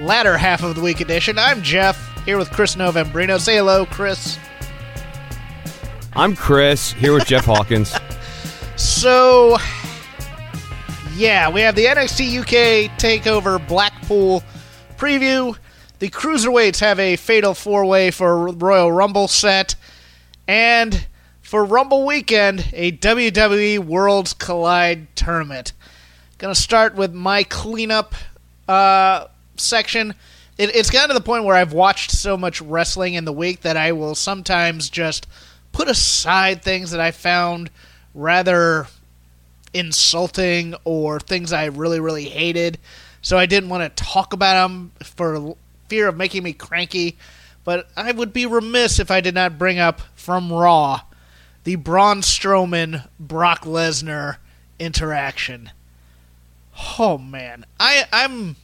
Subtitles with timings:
[0.00, 1.38] latter half of the week edition.
[1.38, 3.38] I'm Jeff, here with Chris Novembrino.
[3.38, 4.38] Say hello, Chris.
[6.14, 7.94] I'm Chris, here with Jeff Hawkins.
[8.76, 9.58] So,
[11.14, 14.42] yeah, we have the NXT UK Takeover Blackpool
[14.96, 15.54] preview.
[15.98, 19.74] The Cruiserweights have a fatal four way for Royal Rumble set.
[20.48, 21.06] And
[21.42, 25.74] for Rumble weekend, a WWE Worlds Collide tournament.
[26.38, 28.14] Gonna start with my cleanup
[28.66, 29.26] uh,
[29.56, 30.14] section.
[30.58, 33.60] It, it's gotten to the point where I've watched so much wrestling in the week
[33.62, 35.26] that I will sometimes just
[35.72, 37.70] put aside things that I found
[38.14, 38.86] rather
[39.72, 42.78] insulting or things I really, really hated.
[43.22, 45.54] So I didn't want to talk about them for
[45.88, 47.16] fear of making me cranky.
[47.62, 51.02] But I would be remiss if I did not bring up from Raw
[51.64, 54.36] the Braun Strowman Brock Lesnar
[54.78, 55.70] interaction.
[56.98, 58.56] Oh man, I I'm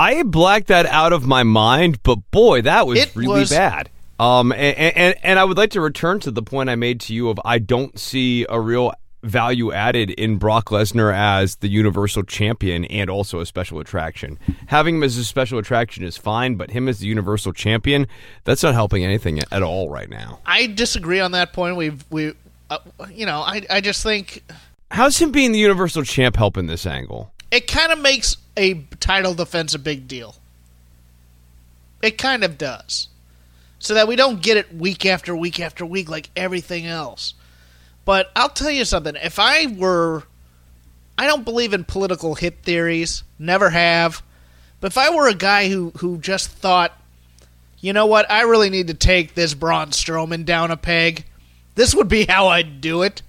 [0.00, 3.90] I blacked that out of my mind, but boy, that was It really was- bad.
[4.18, 7.14] Um, and, and and I would like to return to the point I made to
[7.14, 12.22] you of I don't see a real value added in Brock Lesnar as the Universal
[12.24, 14.38] Champion and also a special attraction.
[14.66, 18.06] Having him as a special attraction is fine, but him as the Universal Champion,
[18.44, 20.40] that's not helping anything at all right now.
[20.44, 21.76] I disagree on that point.
[21.76, 22.32] We've we
[22.68, 22.78] uh,
[23.10, 24.42] you know I I just think
[24.90, 27.32] How's him being the Universal Champ helping this angle?
[27.50, 30.36] It kind of makes a title defense a big deal.
[32.02, 33.08] It kind of does.
[33.78, 37.34] So that we don't get it week after week after week like everything else.
[38.04, 39.16] But I'll tell you something.
[39.16, 40.24] If I were.
[41.18, 44.22] I don't believe in political hit theories, never have.
[44.80, 46.98] But if I were a guy who, who just thought,
[47.78, 51.26] you know what, I really need to take this Braun Strowman down a peg,
[51.74, 53.20] this would be how I'd do it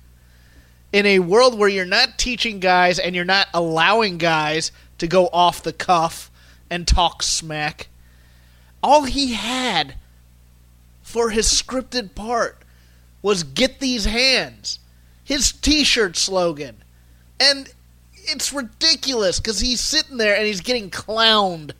[0.93, 5.27] in a world where you're not teaching guys and you're not allowing guys to go
[5.27, 6.29] off the cuff
[6.69, 7.87] and talk smack,
[8.83, 9.95] all he had
[11.01, 12.57] for his scripted part
[13.21, 14.79] was get these hands,
[15.23, 16.77] his t shirt slogan.
[17.39, 17.71] And
[18.15, 21.71] it's ridiculous because he's sitting there and he's getting clowned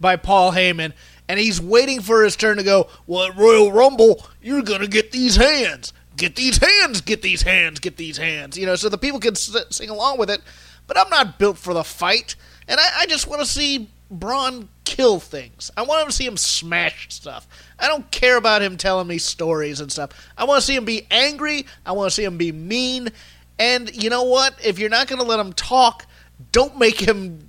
[0.00, 0.92] by Paul Heyman.
[1.28, 5.10] And he's waiting for his turn to go, Well, Royal Rumble, you're going to get
[5.10, 5.92] these hands.
[6.16, 8.56] Get these hands, get these hands, get these hands.
[8.56, 10.40] You know, so the people can sing along with it.
[10.86, 12.36] But I'm not built for the fight.
[12.68, 15.70] And I, I just want to see Braun kill things.
[15.76, 17.46] I want to see him smash stuff.
[17.78, 20.10] I don't care about him telling me stories and stuff.
[20.38, 21.66] I want to see him be angry.
[21.84, 23.10] I want to see him be mean.
[23.58, 24.54] And you know what?
[24.64, 26.06] If you're not going to let him talk,
[26.52, 27.48] don't make him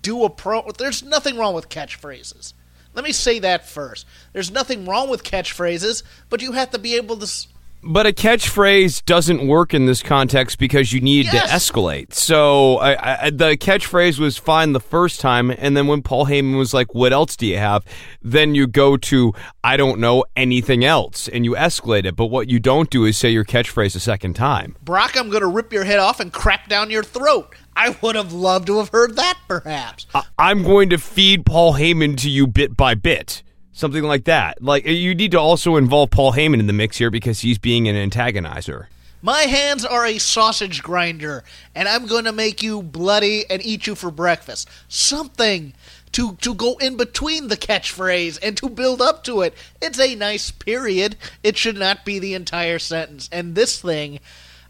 [0.00, 0.62] do a pro.
[0.78, 2.54] There's nothing wrong with catchphrases.
[2.94, 4.06] Let me say that first.
[4.32, 7.46] There's nothing wrong with catchphrases, but you have to be able to.
[7.84, 11.50] But a catchphrase doesn't work in this context because you need Yes.
[11.50, 12.14] to escalate.
[12.14, 16.56] So I, I, the catchphrase was fine the first time, and then when Paul Heyman
[16.56, 17.84] was like, "What else do you have?"
[18.22, 19.32] Then you go to,
[19.64, 22.14] "I don't know anything else," and you escalate it.
[22.14, 24.76] But what you don't do is say your catchphrase a second time.
[24.84, 27.54] Brock, I'm going to rip your head off and crap down your throat.
[27.74, 30.06] I would have loved to have heard that, perhaps.
[30.14, 33.42] I- I'm going to feed Paul Heyman to you bit by bit.
[33.72, 34.62] Something like that.
[34.62, 37.88] Like you need to also involve Paul Heyman in the mix here because he's being
[37.88, 38.86] an antagonizer.
[39.24, 41.44] My hands are a sausage grinder,
[41.76, 44.68] and I'm going to make you bloody and eat you for breakfast.
[44.88, 45.74] Something
[46.10, 49.54] to to go in between the catchphrase and to build up to it.
[49.80, 51.16] It's a nice period.
[51.42, 53.28] It should not be the entire sentence.
[53.32, 54.20] And this thing,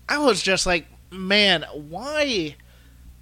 [0.09, 2.57] I was just like, man, why?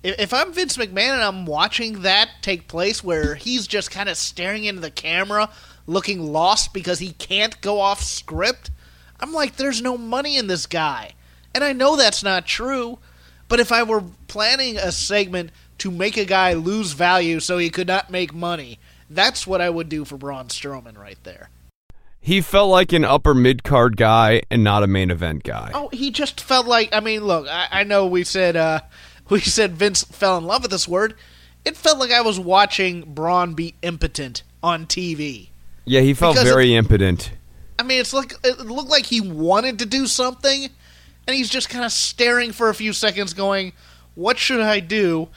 [0.02, 4.08] If if I'm Vince McMahon and I'm watching that take place where he's just kind
[4.08, 5.50] of staring into the camera,
[5.86, 8.70] looking lost because he can't go off script,
[9.20, 11.12] I'm like, there's no money in this guy.
[11.54, 12.98] And I know that's not true,
[13.48, 17.70] but if I were planning a segment to make a guy lose value so he
[17.70, 21.50] could not make money, that's what I would do for Braun Strowman right there.
[22.22, 25.70] He felt like an upper mid card guy and not a main event guy.
[25.74, 26.90] Oh, he just felt like.
[26.92, 28.80] I mean, look, I, I know we said uh,
[29.30, 31.14] we said Vince fell in love with this word.
[31.64, 35.48] It felt like I was watching Braun be impotent on TV.
[35.84, 37.32] Yeah, he felt Because very impotent.
[37.78, 40.68] I mean, it's like it looked like he wanted to do something,
[41.26, 43.72] and he's just kind of staring for a few seconds, going,
[44.14, 45.28] "What should I do?"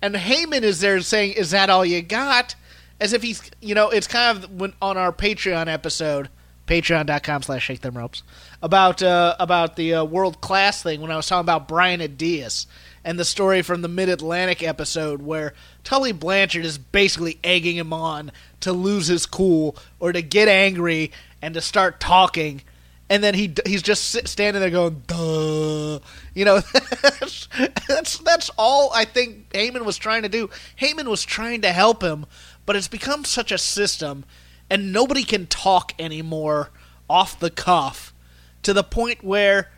[0.00, 2.56] And Heyman is there saying, "Is that all you got?"
[3.02, 6.30] as if he's you know it's kind of when on our Patreon episode
[6.68, 8.22] patreon.com slash shake them ropes
[8.62, 12.66] about uh, about the uh, world class thing when I was talking about Brian Adias
[13.04, 15.54] and the story from the Mid Atlantic episode where
[15.84, 21.10] Tully Blanchard is basically egging him on to lose his cool or to get angry
[21.40, 22.62] and to start talking.
[23.10, 25.98] And then he he's just standing there going, "Duh,"
[26.34, 26.60] you know.
[27.02, 27.48] that's,
[27.86, 30.48] that's that's all I think Heyman was trying to do.
[30.80, 32.24] Heyman was trying to help him,
[32.64, 34.24] but it's become such a system,
[34.70, 36.70] and nobody can talk anymore
[37.10, 38.14] off the cuff
[38.62, 39.70] to the point where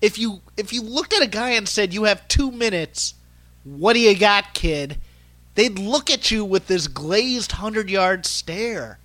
[0.00, 3.14] if you if you looked at a guy and said you have two minutes,
[3.64, 4.98] what do you got, kid?
[5.54, 8.98] They'd look at you with this glazed hundred yard stare.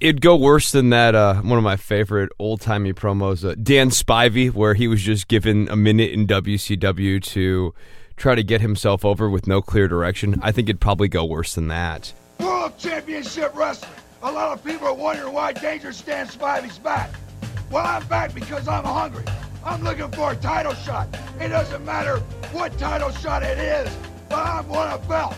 [0.00, 1.14] It'd go worse than that.
[1.14, 5.28] Uh, one of my favorite old timey promos, uh, Dan Spivey, where he was just
[5.28, 7.72] given a minute in WCW to
[8.16, 10.40] try to get himself over with no clear direction.
[10.42, 12.12] I think it'd probably go worse than that.
[12.40, 13.92] World Championship Wrestling.
[14.24, 17.10] A lot of people are wondering why Dangerous Dan Spivey's back.
[17.70, 19.24] Well, I'm back because I'm hungry.
[19.64, 21.08] I'm looking for a title shot.
[21.40, 22.18] It doesn't matter
[22.50, 23.96] what title shot it is,
[24.28, 25.36] but I want a belt.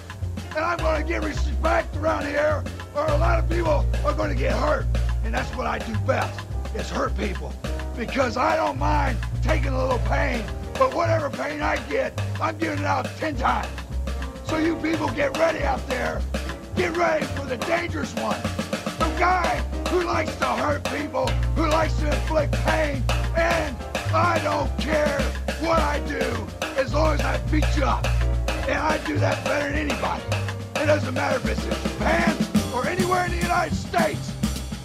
[0.57, 4.31] And I'm going to get respect around here, or a lot of people are going
[4.31, 4.87] to get hurt.
[5.25, 6.41] And that's what I do best,
[6.75, 7.53] is hurt people.
[7.97, 10.43] Because I don't mind taking a little pain,
[10.79, 13.69] but whatever pain I get, I'm giving it out 10 times.
[14.45, 16.23] So you people get ready out there.
[16.77, 18.41] Get ready for the dangerous one.
[18.99, 21.27] The guy who likes to hurt people,
[21.57, 23.03] who likes to inflict pain,
[23.37, 23.77] and
[24.13, 25.21] I don't care
[25.61, 26.47] what I do
[26.77, 28.07] as long as I beat you up.
[28.69, 30.23] And I do that better than anybody.
[30.77, 32.37] It doesn't matter if it's in Japan
[32.75, 34.33] or anywhere in the United States.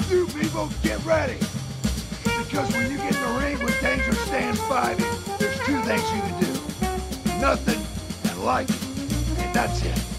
[0.10, 1.38] You people get ready.
[2.24, 6.22] Because when you get in the ring with Dangerous Dan Spivey, there's two things you
[6.22, 7.40] can do.
[7.40, 7.80] Nothing
[8.32, 8.70] and like.
[8.70, 10.19] And that's it.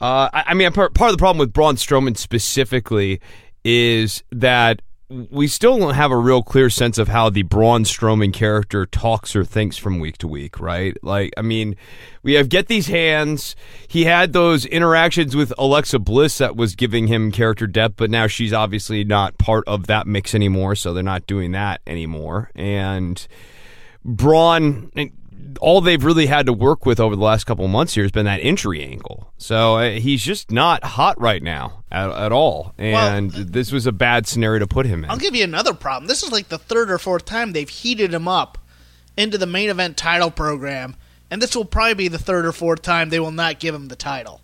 [0.00, 3.20] Uh, I, I mean, part, part of the problem with Braun Strowman specifically
[3.64, 8.32] is that we still don't have a real clear sense of how the Braun Strowman
[8.32, 10.96] character talks or thinks from week to week, right?
[11.02, 11.76] Like, I mean,
[12.24, 13.54] we have get these hands.
[13.86, 18.26] He had those interactions with Alexa Bliss that was giving him character depth, but now
[18.26, 22.50] she's obviously not part of that mix anymore, so they're not doing that anymore.
[22.56, 23.24] And
[24.04, 24.90] Braun,
[25.58, 28.12] all they've really had to work with over the last couple of months here has
[28.12, 29.32] been that injury angle.
[29.38, 32.74] So uh, he's just not hot right now at, at all.
[32.78, 35.10] And well, this was a bad scenario to put him in.
[35.10, 36.06] I'll give you another problem.
[36.08, 38.58] This is like the third or fourth time they've heated him up
[39.16, 40.96] into the main event title program.
[41.30, 43.88] And this will probably be the third or fourth time they will not give him
[43.88, 44.40] the title.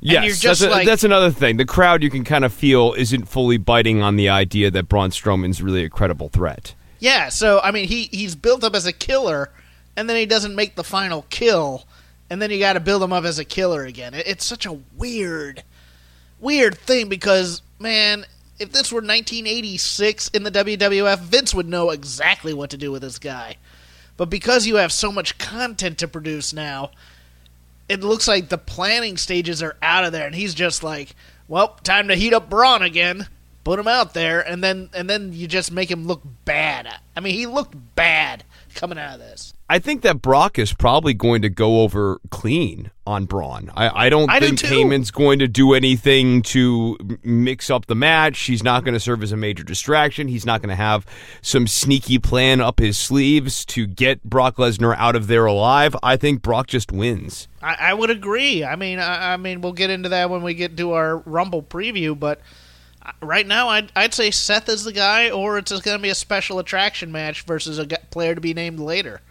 [0.00, 1.56] Yes, that's, a, like, that's, another thing.
[1.56, 5.10] The crowd you can kind of feel isn't fully biting on the idea that Braun
[5.10, 6.74] Strowman's really a credible threat.
[6.98, 9.50] Yeah, so I mean, he he's built up as a killer,
[9.96, 11.86] and then he doesn't make the final kill,
[12.28, 14.14] and then you got to build him up as a killer again.
[14.14, 15.62] It's such a weird,
[16.38, 18.26] weird thing because man,
[18.58, 23.02] if this were 1986 in the WWF, Vince would know exactly what to do with
[23.02, 23.56] this guy.
[24.16, 26.90] But because you have so much content to produce now,
[27.88, 31.14] it looks like the planning stages are out of there, and he's just like,
[31.48, 33.28] "Well, time to heat up Braun again."
[33.62, 36.88] Put him out there, and then and then you just make him look bad.
[37.16, 38.44] I mean, he looked bad
[38.74, 39.54] coming out of this.
[39.68, 43.72] I think that Brock is probably going to go over clean on Braun.
[43.74, 47.96] I, I don't I think do Heyman's going to do anything to mix up the
[47.96, 48.38] match.
[48.42, 50.28] He's not going to serve as a major distraction.
[50.28, 51.04] He's not going to have
[51.42, 55.96] some sneaky plan up his sleeves to get Brock Lesnar out of there alive.
[56.00, 57.48] I think Brock just wins.
[57.60, 58.62] I, I would agree.
[58.62, 61.62] I mean, I, I mean, we'll get into that when we get to our Rumble
[61.62, 62.40] preview, but
[63.04, 66.10] uh, right now, I'd, I'd say Seth is the guy, or it's going to be
[66.10, 69.22] a special attraction match versus a player to be named later.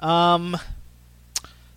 [0.00, 0.56] Um,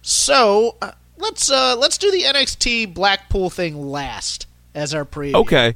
[0.02, 5.36] so uh, let's uh, let's do the NXT Blackpool thing last as our preview.
[5.36, 5.76] Okay.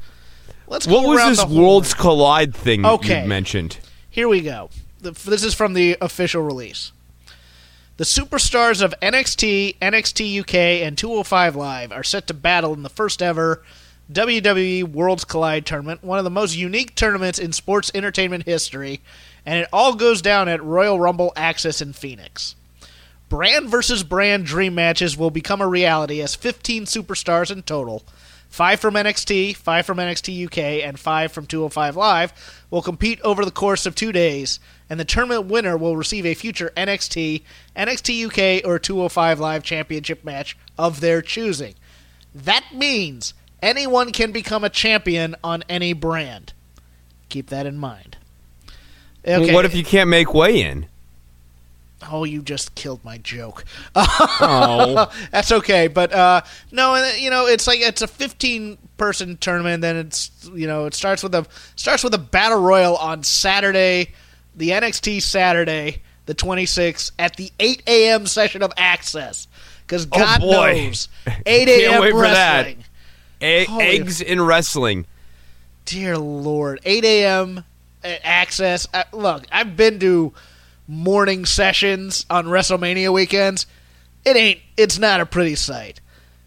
[0.67, 0.87] Let's.
[0.87, 1.93] what was this Worlds.
[1.93, 3.23] Collide thing okay.
[3.23, 3.79] you mentioned?
[4.09, 4.69] Here we go.
[4.99, 6.91] The, this is from the official release.
[7.97, 12.89] The superstars of NXT, NXT UK, and 205 Live are set to battle in the
[12.89, 13.63] first ever
[14.11, 19.01] WWE Worlds Collide tournament, one of the most unique tournaments in sports entertainment history,
[19.45, 22.55] and it all goes down at Royal Rumble Access in Phoenix.
[23.29, 28.03] Brand versus brand dream matches will become a reality as 15 superstars in total,
[28.49, 33.43] 5 from NXT, 5 from NXT UK, and 5 from 205 Live, will compete over
[33.43, 34.59] the course of two days,
[34.89, 37.41] and the tournament winner will receive a future NXT,
[37.75, 41.73] NXT UK, or 205 Live championship match of their choosing.
[42.33, 43.33] That means
[43.65, 46.53] Anyone can become a champion on any brand.
[47.29, 48.17] Keep that in mind.
[49.27, 49.53] Okay.
[49.53, 50.87] What if you can't make weigh in?
[52.11, 53.63] Oh, you just killed my joke.
[53.97, 55.11] Oh.
[55.31, 56.41] That's okay, but uh,
[56.71, 59.81] no, you know, it's like it's a 15 person tournament.
[59.81, 64.11] Then it's you know, it starts with a starts with a battle royal on Saturday,
[64.55, 68.27] the NXT Saturday, the 26th at the 8 a.m.
[68.27, 69.47] session of Access.
[69.87, 71.07] Because God Oh, knows,
[71.45, 72.01] 8 a.m.
[72.01, 72.65] wait for that.
[72.65, 72.83] wrestling.
[73.67, 75.05] Holy- eggs in wrestling.
[75.85, 77.63] Dear Lord, 8 a.m.
[78.23, 78.87] access.
[78.93, 80.33] Uh, look, I've been to
[80.87, 83.65] morning sessions on WrestleMania weekends.
[84.23, 84.59] It ain't.
[84.77, 85.99] It's not a pretty sight.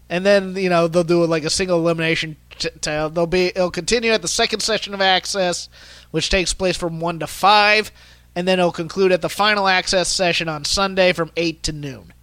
[0.09, 2.37] And then you know they'll do like a single elimination.
[2.57, 3.47] T- t- they'll be.
[3.47, 5.69] It'll continue at the second session of access,
[6.11, 7.91] which takes place from one to five,
[8.35, 12.13] and then it'll conclude at the final access session on Sunday from eight to noon.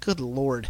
[0.00, 0.68] Good lord.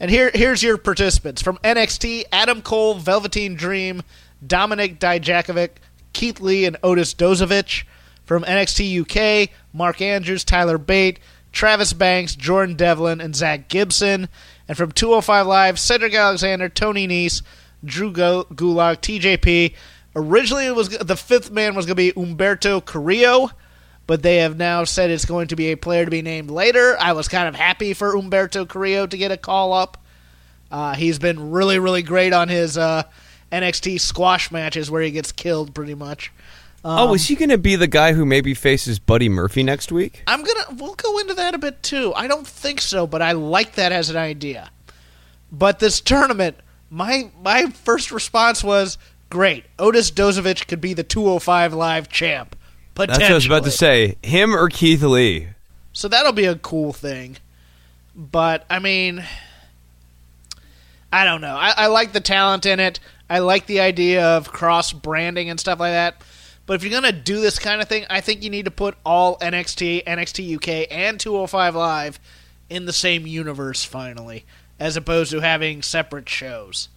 [0.00, 4.02] And here, here's your participants from NXT: Adam Cole, Velveteen Dream,
[4.44, 5.70] Dominik Dijakovic,
[6.14, 7.84] Keith Lee, and Otis Dozovich.
[8.24, 11.20] From NXT UK: Mark Andrews, Tyler Bate,
[11.52, 14.28] Travis Banks, Jordan Devlin, and Zach Gibson.
[14.66, 17.42] And from 205 Live: Cedric Alexander, Tony Nese,
[17.84, 19.74] Drew Gu- Gulak, TJP.
[20.16, 23.50] Originally, it was the fifth man was going to be Humberto Carrillo
[24.06, 26.96] but they have now said it's going to be a player to be named later.
[27.00, 29.98] I was kind of happy for Humberto Carrillo to get a call up.
[30.70, 33.04] Uh, he's been really, really great on his uh,
[33.52, 36.32] NXT squash matches where he gets killed pretty much.
[36.84, 40.22] oh, is he going to be the guy who maybe faces Buddy Murphy next week?
[40.26, 42.12] I'm gonna we'll go into that a bit too.
[42.14, 44.70] I don't think so, but I like that as an idea.
[45.50, 46.56] But this tournament,
[46.90, 48.98] my my first response was
[49.30, 49.64] great.
[49.78, 52.56] Otis Dozovich could be the 205 live champ.
[52.94, 54.16] That's what I was about to say.
[54.22, 55.48] Him or Keith Lee?
[55.92, 57.38] So that'll be a cool thing.
[58.14, 59.24] But I mean,
[61.12, 61.56] I don't know.
[61.56, 63.00] I, I like the talent in it.
[63.28, 66.22] I like the idea of cross branding and stuff like that.
[66.66, 68.96] But if you're gonna do this kind of thing, I think you need to put
[69.04, 72.18] all NXT, NXT UK, and 205 Live
[72.70, 74.44] in the same universe finally,
[74.80, 76.88] as opposed to having separate shows.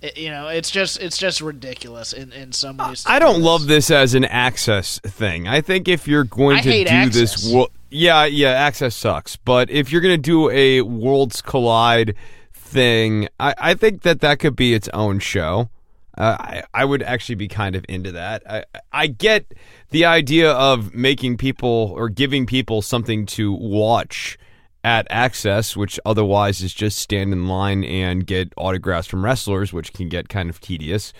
[0.00, 3.04] It- you know, it's just it's just ridiculous in in some ways.
[3.06, 5.46] I do don't love this as an access thing.
[5.46, 7.42] I think if you're going I to do Access.
[7.44, 9.36] this, yeah, yeah, access sucks.
[9.36, 12.14] But if you're going to do a Worlds Collide
[12.72, 15.70] thing, I, I think that that could be its own show.
[16.16, 18.42] Uh, I, I would actually be kind of into that.
[18.48, 19.54] I, I get
[19.90, 24.38] the idea of making people or giving people something to watch
[24.84, 29.92] at Access, which otherwise is just stand in line and get autographs from wrestlers, which
[29.92, 31.12] can get kind of tedious.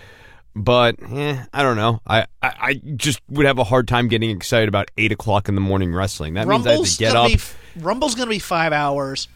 [0.55, 2.01] But eh, I don't know.
[2.07, 5.55] I, I, I just would have a hard time getting excited about eight o'clock in
[5.55, 6.35] the morning wrestling.
[6.35, 7.29] That means I have to get up.
[7.29, 7.41] be
[7.77, 9.29] Rumble's gonna be five hours.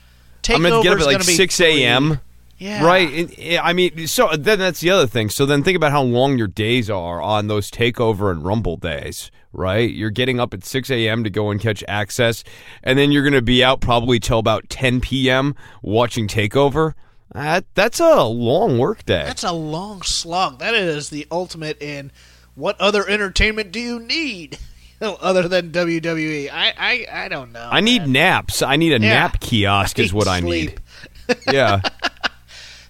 [0.48, 2.20] I'm going to get up at like six a.m.
[2.58, 2.84] Yeah.
[2.84, 3.12] Right.
[3.12, 5.28] And, yeah, I mean, so then that's the other thing.
[5.28, 9.30] So then think about how long your days are on those takeover and rumble days,
[9.52, 9.90] right?
[9.90, 11.22] You're getting up at 6 a.m.
[11.24, 12.44] to go and catch access,
[12.82, 15.54] and then you're going to be out probably till about 10 p.m.
[15.82, 16.94] watching takeover.
[17.32, 19.24] That, that's a long work day.
[19.24, 20.60] That's a long slog.
[20.60, 22.10] That is the ultimate in
[22.54, 24.58] what other entertainment do you need
[25.20, 26.50] other than WWE?
[26.52, 27.68] I I, I don't know.
[27.70, 28.12] I need man.
[28.12, 28.62] naps.
[28.62, 29.14] I need a Yeah.
[29.14, 30.80] nap kiosk, is what I need.
[31.50, 31.80] Yeah.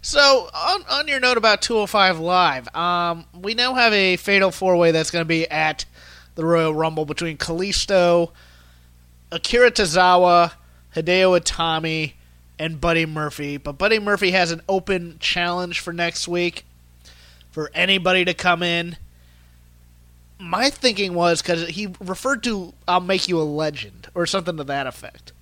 [0.02, 4.76] So on on your note about 205 Live, um, we now have a fatal four
[4.76, 5.84] way that's going to be at
[6.36, 8.30] the Royal Rumble between Kalisto,
[9.32, 10.52] Akira Tozawa,
[10.94, 12.12] Hideo Itami,
[12.56, 13.56] and Buddy Murphy.
[13.56, 16.64] But Buddy Murphy has an open challenge for next week
[17.50, 18.96] for anybody to come in.
[20.38, 24.64] My thinking was because he referred to "I'll make you a legend" or something to
[24.64, 25.32] that effect.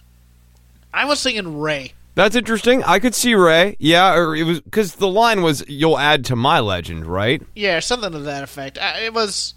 [0.93, 1.95] I was thinking Ray.
[2.15, 2.85] That's interesting.
[2.85, 3.77] I could see Ray.
[3.81, 7.43] Yeah, or it was because the line was "You'll add to my legend," right?
[7.57, 8.79] Yeah, something to that effect.
[8.79, 9.55] I, it was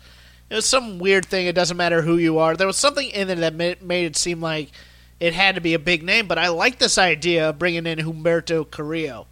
[0.50, 1.46] it was some weird thing.
[1.46, 2.56] It doesn't matter who you are.
[2.56, 4.72] There was something in it that made, made it seem like
[5.20, 6.28] it had to be a big name.
[6.28, 9.28] But I like this idea of bringing in Humberto Carrillo.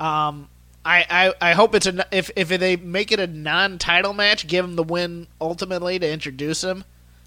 [0.00, 0.48] Um,
[0.84, 1.06] I,
[1.40, 4.76] I, I hope it's a if if they make it a non-title match, give him
[4.76, 6.84] the win ultimately to introduce him.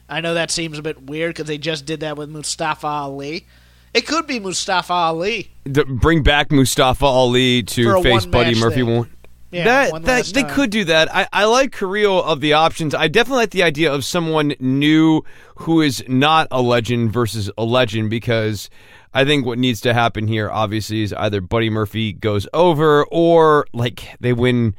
[0.10, 3.48] I know that seems a bit weird because they just did that with Mustafa Ali.
[3.94, 5.52] It could be Mustafa Ali.
[5.64, 8.76] D- bring back Mustafa Ali to face Buddy Murphy.
[8.82, 8.98] thing.
[8.98, 9.10] One.
[9.52, 10.54] Yeah, that, one that last they time.
[10.54, 11.14] could do that.
[11.16, 12.94] I, I like Carrillo of the options.
[12.94, 15.24] I definitely like the idea of someone new
[15.60, 18.70] who is not a legend versus a legend because
[19.16, 23.66] I think what needs to happen here obviously is either Buddy Murphy goes over or
[23.74, 24.76] like they win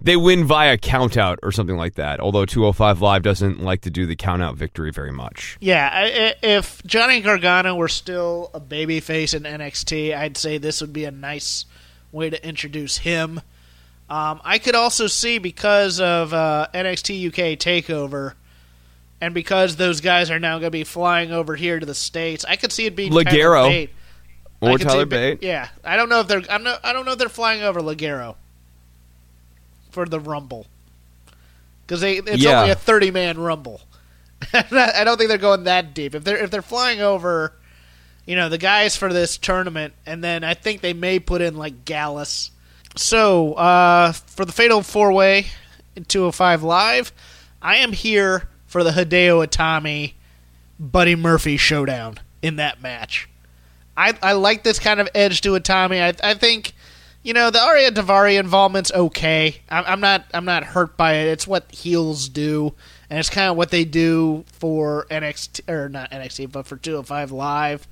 [0.00, 2.18] they win via countout or something like that.
[2.18, 5.56] Although 205 Live doesn't like to do the countout victory very much.
[5.60, 11.04] Yeah, if Johnny Gargano were still a babyface in NXT, I'd say this would be
[11.04, 11.64] a nice
[12.10, 13.40] way to introduce him.
[14.10, 18.34] Um, I could also see because of uh, NXT UK Takeover,
[19.20, 22.44] and because those guys are now going to be flying over here to the states,
[22.48, 23.68] I could see it being Tyler.
[23.68, 23.90] Bate.
[24.62, 25.42] I Or Tyler Bate.
[25.42, 26.42] Yeah, I don't know if they're.
[26.50, 26.84] I'm not.
[26.84, 28.36] I don't know if they're flying over Ligero
[29.90, 30.66] for the Rumble
[31.86, 32.60] because they it's Yeah.
[32.60, 33.80] only a 30 man Rumble.
[34.52, 36.14] I don't think they're going that deep.
[36.14, 37.52] If they're if they're flying over,
[38.26, 41.56] you know, the guys for this tournament, and then I think they may put in
[41.56, 42.50] like Gallus.
[42.96, 45.46] So uh, for the Fatal Four Way
[45.96, 47.12] in 205 Live,
[47.60, 50.12] I am here for the Hideo Itami
[50.78, 53.28] Buddy Murphy showdown in that match.
[53.96, 56.00] I, I like this kind of edge to Itami.
[56.00, 56.72] I, I think,
[57.24, 59.56] you know, the Arya Daivari involvement's okay.
[59.68, 61.26] I'm, I'm not I'm not hurt by it.
[61.26, 62.74] It's what heels do,
[63.10, 67.32] and it's kind of what they do for NXT or not NXT, but for 205
[67.32, 67.88] Live.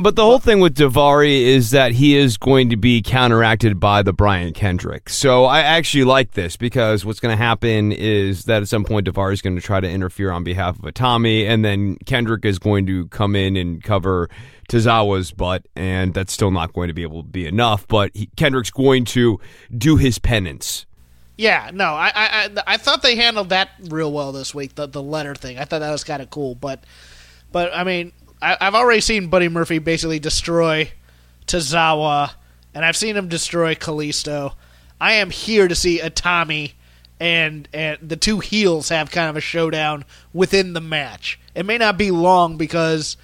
[0.00, 4.02] But the whole thing with Daivari is that he is going to be counteracted by
[4.02, 5.08] the Brian Kendrick.
[5.08, 9.08] So I actually like this because what's going to happen is that at some point
[9.08, 12.60] Daivari is going to try to interfere on behalf of Itami, and then Kendrick is
[12.60, 14.30] going to come in and cover
[14.68, 17.84] Tozawa's butt, and that's still not going to be able to be enough.
[17.88, 19.40] But he, Kendrick's going to
[19.76, 20.86] do his penance.
[21.36, 24.76] Yeah, no, I, I I I thought they handled that real well this week.
[24.76, 26.54] The the letter thing, I thought that was kind of cool.
[26.54, 26.84] But
[27.50, 30.92] but I mean, I, I've already seen Buddy Murphy basically destroy
[31.46, 32.32] Tozawa,
[32.74, 34.54] and I've seen him destroy Kalisto.
[35.00, 36.72] I am here to see Itami
[37.20, 41.38] and and the two heels have kind of a showdown within the match.
[41.54, 43.16] It may not be long because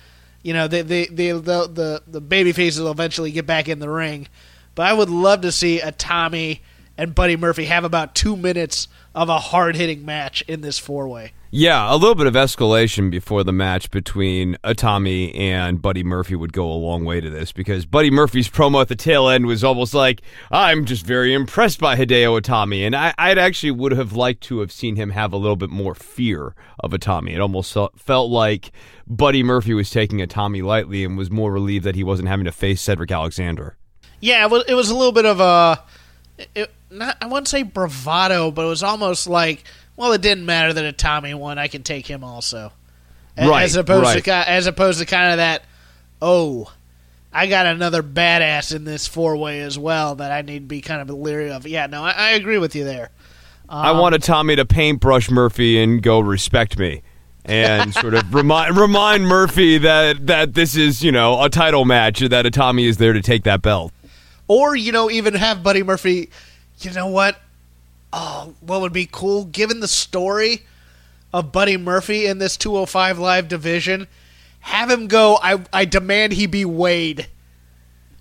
[0.43, 3.89] you know the the the the, the baby faces will eventually get back in the
[3.89, 4.29] ring,
[4.75, 6.61] but I would love to see Itami
[6.97, 11.09] and Buddy Murphy have about two minutes of a hard hitting match in this four
[11.09, 11.33] way.
[11.57, 16.53] Yeah, a little bit of escalation before the match between Itami and Buddy Murphy would
[16.53, 19.63] go a long way to this because Buddy Murphy's promo at the tail end was
[19.63, 22.85] almost like, I'm just very impressed by Hideo Itami.
[22.85, 25.71] And I, I'd actually would have liked to have seen him have a little bit
[25.71, 27.37] more fear of Itami.
[27.37, 28.73] It almost felt- like
[29.07, 32.53] Buddy Murphy was taking Itami lightly and was more relieved that he wasn't having to
[32.53, 33.77] face Cedric Alexander.
[34.19, 35.81] Yeah, it was, it was a little bit of a,
[36.57, 39.63] it, not I wouldn't say bravado, but it was almost like,
[39.97, 41.59] well, it didn't matter that Itami won.
[41.59, 42.73] I can take him also,
[43.37, 44.25] A- Right, As opposed to right.
[44.25, 45.65] ki- as opposed to kind of that,
[46.21, 46.73] oh,
[47.33, 50.81] I got another badass in this four way as well that I need to be
[50.81, 51.67] kind of leery of.
[51.67, 53.11] Yeah, no, I, I agree with you there.
[53.69, 57.03] I um, want Tommy to paintbrush Murphy and go respect me.
[57.45, 62.21] And sort of remind remind Murphy that that this is, you know, a title match
[62.21, 63.93] that Itami is there to take that belt.
[64.47, 66.31] Or, you know, even have Buddy Murphy,
[66.81, 67.41] you know what?
[68.17, 70.63] Oh, what would be cool, given the story
[71.33, 74.07] of Buddy Murphy in this 205 Live division,
[74.61, 77.27] have him go, I, I demand he be weighed.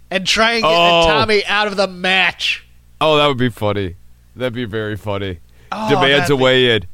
[0.10, 1.06] And try and get Oh.
[1.08, 2.66] Tommy out of the match.
[3.00, 3.96] Oh, that would be funny.
[4.36, 5.40] That'd be very funny.
[5.72, 6.86] Oh, Demands a be- weigh in.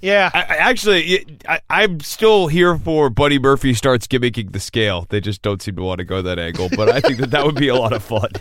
[0.00, 0.30] Yeah.
[0.32, 5.06] I, I actually, I, I'm still here for Buddy Murphy starts gimmicking the scale.
[5.10, 7.44] They just don't seem to want to go that angle, but I think that that
[7.44, 8.30] would be a lot of fun.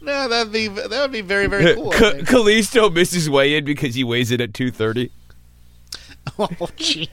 [0.00, 1.92] no, that'd be that would be very, very cool.
[1.92, 2.28] I Ka- think.
[2.28, 5.10] Kalisto misses weigh in because he weighs in at 230.
[6.38, 7.08] oh, jeez.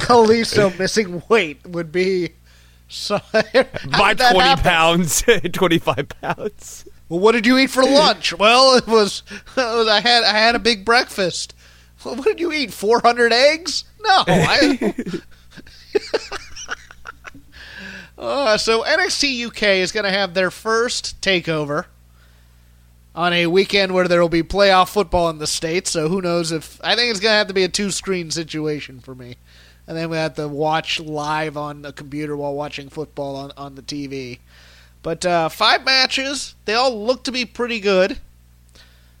[0.00, 2.30] Kalisto missing weight would be.
[2.88, 3.42] So, By
[3.92, 4.62] How did that 20 happen?
[4.64, 5.22] pounds,
[5.52, 6.84] 25 pounds.
[7.10, 8.32] Well, what did you eat for lunch?
[8.38, 11.54] well, it was, it was I had I had a big breakfast.
[12.04, 12.72] Well, what did you eat?
[12.72, 13.84] Four hundred eggs?
[14.00, 14.94] No, I.
[18.18, 21.86] uh, so NXT UK is going to have their first takeover
[23.14, 25.90] on a weekend where there will be playoff football in the states.
[25.90, 29.00] So who knows if I think it's going to have to be a two-screen situation
[29.00, 29.36] for me,
[29.86, 33.74] and then we have to watch live on the computer while watching football on on
[33.74, 34.38] the TV.
[35.02, 38.18] But uh, five matches, they all look to be pretty good.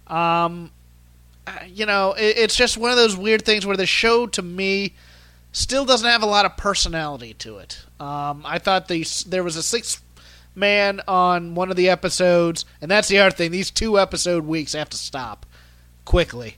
[0.06, 0.70] Um,
[1.46, 4.42] uh, you know, it, it's just one of those weird things where the show, to
[4.42, 4.92] me,
[5.52, 7.84] still doesn't have a lot of personality to it.
[8.00, 10.00] Um, I thought the there was a six
[10.54, 13.50] man on one of the episodes, and that's the other thing.
[13.50, 15.46] These two episode weeks have to stop
[16.04, 16.56] quickly.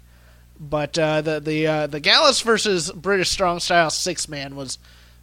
[0.58, 4.78] But uh, the the uh, the Gallus versus British Strong Style six man was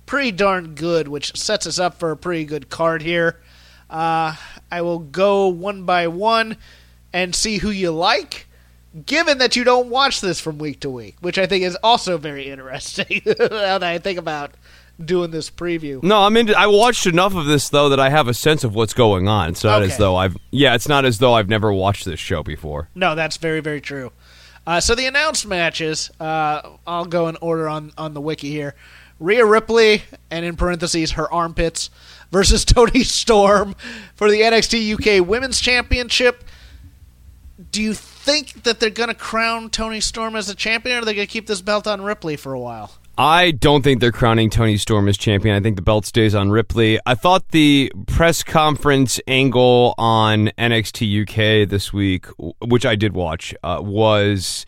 [0.06, 3.39] pretty darn good, which sets us up for a pretty good card here.
[3.89, 4.36] Uh,
[4.71, 6.58] I will go one by one
[7.13, 8.47] and see who you like,
[9.06, 12.17] given that you don't watch this from week to week, which I think is also
[12.17, 13.21] very interesting.
[13.25, 14.51] now that I think about
[15.03, 16.01] doing this preview.
[16.03, 16.57] No, I'm into.
[16.57, 19.49] I watched enough of this though that I have a sense of what's going on.
[19.49, 20.38] It's not as though I've.
[20.51, 22.89] Yeah, it's not as though I've never watched this show before.
[22.95, 24.12] No, that's very, very true.
[24.65, 28.75] Uh, so the announced matches, uh, I'll go in order on, on the wiki here.
[29.17, 31.89] Rhea Ripley, and in parentheses, her armpits,
[32.33, 33.75] versus Toni Storm
[34.13, 36.43] for the NXT UK Women's Championship.
[37.71, 41.05] Do you think that they're going to crown Toni Storm as a champion, or are
[41.05, 42.91] they going to keep this belt on Ripley for a while?
[43.17, 45.56] I don't think they're crowning Toni Storm as champion.
[45.56, 46.99] I think the belt stays on Ripley.
[47.06, 52.27] I thought the press conference angle on NXT UK this week,
[52.62, 54.65] which I did watch, uh, was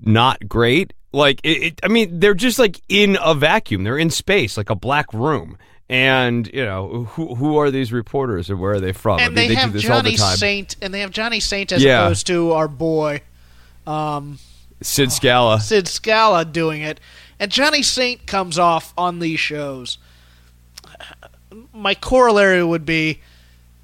[0.00, 0.92] not great.
[1.12, 3.84] Like, it, it, I mean, they're just like in a vacuum.
[3.84, 5.56] They're in space, like a black room.
[5.88, 9.20] And you know who who are these reporters and where are they from?
[9.20, 10.36] And I mean, they, do have this all the Johnny.
[10.36, 12.02] Saint, and they have Johnny Saint as Yeah.
[12.06, 13.22] opposed to our boy
[13.86, 14.40] um,
[14.82, 15.60] Sid Scala.
[15.60, 16.98] Sid Scala doing it.
[17.38, 19.98] And Johnny Saint comes off on these shows.
[21.72, 23.20] My corollary would be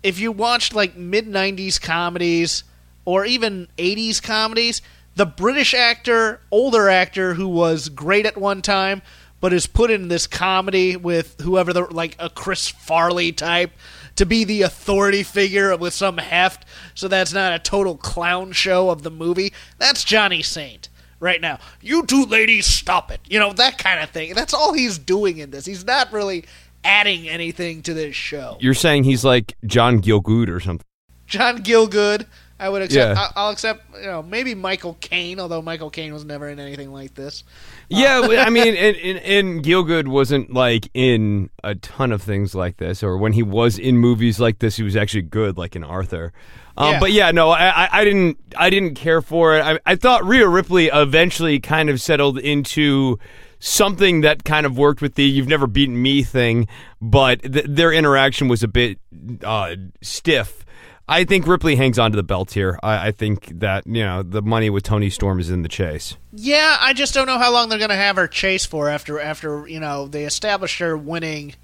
[0.02, 2.64] if you watched like mid 90s comedies
[3.04, 4.82] or even 80s comedies,
[5.14, 9.02] the British actor, older actor who was great at one time
[9.42, 13.72] but is put in this comedy with whoever the like a Chris Farley type
[14.14, 18.88] to be the authority figure with some heft so that's not a total clown show
[18.88, 19.52] of the movie.
[19.78, 20.88] That's Johnny Saint
[21.22, 21.58] right now.
[21.80, 23.20] You two ladies stop it.
[23.26, 24.34] You know, that kind of thing.
[24.34, 25.64] That's all he's doing in this.
[25.64, 26.44] He's not really
[26.84, 28.58] adding anything to this show.
[28.60, 30.84] You're saying he's like John Gielgud or something.
[31.26, 32.26] John Gielgud,
[32.62, 33.16] I would accept.
[33.16, 33.22] Yeah.
[33.22, 33.84] I- I'll accept.
[33.96, 37.44] You know, maybe Michael Caine, although Michael Caine was never in anything like this.
[37.88, 42.54] Yeah, well, I mean, and, and, and Gielgud wasn't like in a ton of things
[42.54, 45.76] like this, or when he was in movies like this, he was actually good, like
[45.76, 46.32] in Arthur.
[46.76, 47.00] Um, Yeah.
[47.00, 49.62] But yeah, no, I, I- I didn't, I didn't care for it.
[49.62, 53.18] I, I thought Rhea Ripley eventually kind of settled into
[53.58, 56.66] something that kind of worked with the "you've never beaten me" thing,
[57.00, 58.98] but th- their interaction was a bit
[59.44, 60.64] uh, stiff.
[61.08, 62.78] I think Ripley hangs on to the belt here.
[62.82, 66.16] I, I think that you know the money with Toni Storm is in the chase.
[66.32, 69.20] Yeah, I just don't know how long they're going to have her chase for after
[69.20, 71.54] after you know they established her winning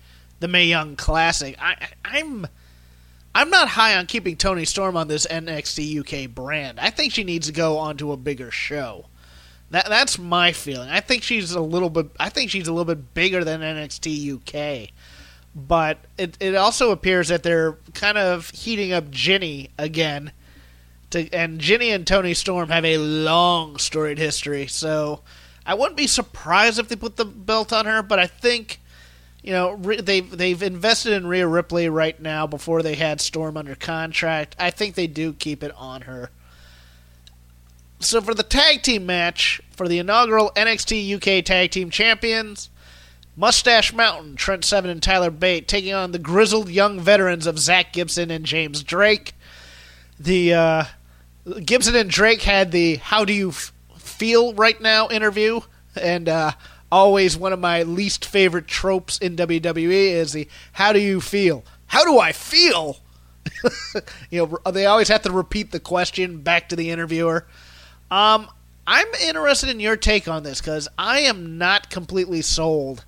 [0.41, 1.57] the May Young Classic.
[1.61, 2.47] I, I'm
[3.35, 6.81] I'm not high on keeping Toni Storm on this NXT UK brand.
[6.81, 9.07] I think she needs to go onto a bigger show.
[9.71, 10.89] That that's my feeling.
[10.89, 12.07] I think she's a little bit.
[12.19, 14.91] I think she's a little bit bigger than NXT UK.
[15.67, 20.31] But it it also appears that they're kind of heating up Jinny again.
[21.11, 25.23] To, and Jinny and Toni Storm have a long storied history, so
[25.67, 28.03] I wouldn't be surprised if they put the belt on her.
[28.03, 28.81] But I think,
[29.43, 33.75] you know, they've they've invested in Rhea Ripley right now before they had Storm under
[33.75, 34.55] contract.
[34.61, 36.31] I think they do keep it on her.
[38.01, 42.71] So for the tag team match for the inaugural NXT UK Tag Team Champions,
[43.39, 47.93] Mustache Mountain, Trent Seven and Tyler Bate taking on the grizzled young veterans of Zach
[47.93, 49.33] Gibson and James Drake.
[50.19, 50.85] The uh,
[51.65, 55.61] Gibson and Drake had the "How do you f- feel right now?" interview,
[55.95, 56.51] and uh,
[56.91, 61.63] always one of my least favorite tropes in WWE is the "How do you feel?"
[61.87, 62.97] How do I feel?
[64.31, 67.47] you know, they always have to repeat the question back to the interviewer.
[68.11, 68.49] Um,
[68.85, 73.05] I'm interested in your take on this because I am not completely sold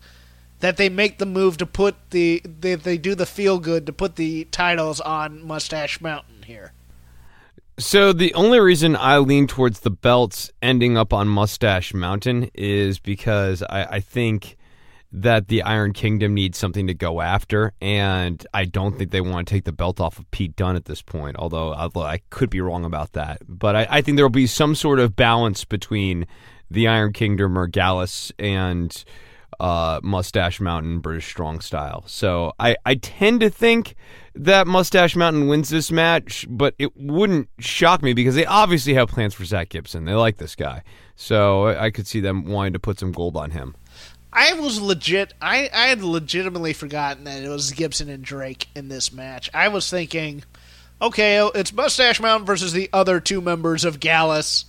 [0.60, 3.92] that they make the move to put the they, they do the feel good to
[3.92, 6.72] put the titles on Mustache Mountain here.
[7.78, 12.98] So the only reason I lean towards the belts ending up on Mustache Mountain is
[12.98, 14.58] because I, I think
[15.12, 19.48] that the Iron Kingdom needs something to go after, and I don't think they want
[19.48, 21.36] to take the belt off of Pete Dunne at this point.
[21.38, 24.46] Although, although I could be wrong about that, but I, I think there will be
[24.46, 26.26] some sort of balance between
[26.70, 29.04] the Iron Kingdom or Gallus and
[29.58, 32.04] uh, Mustache Mountain British Strong Style.
[32.06, 33.94] So I, I tend to think
[34.34, 39.08] that Mustache Mountain wins this match, but it wouldn't shock me because they obviously have
[39.08, 40.04] plans for Zach Gibson.
[40.04, 40.82] They like this guy.
[41.16, 43.74] So I, could see them wanting to put some gold on him.
[44.32, 45.34] I was legit.
[45.42, 49.50] I, I had legitimately forgotten that it was Gibson and Drake in this match.
[49.52, 50.44] I was thinking,
[51.02, 54.66] okay, it's Mustache Mountain versus the other two members of Gallus,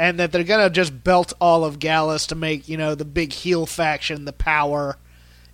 [0.00, 3.34] and that they're gonna just belt all of Gallus to make you know the big
[3.34, 4.96] heel faction, the power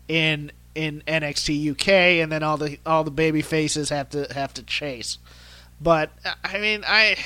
[0.07, 1.89] in in NXT UK,
[2.23, 5.19] and then all the all the baby faces have to have to chase.
[5.81, 6.11] But
[6.45, 7.17] I mean, I.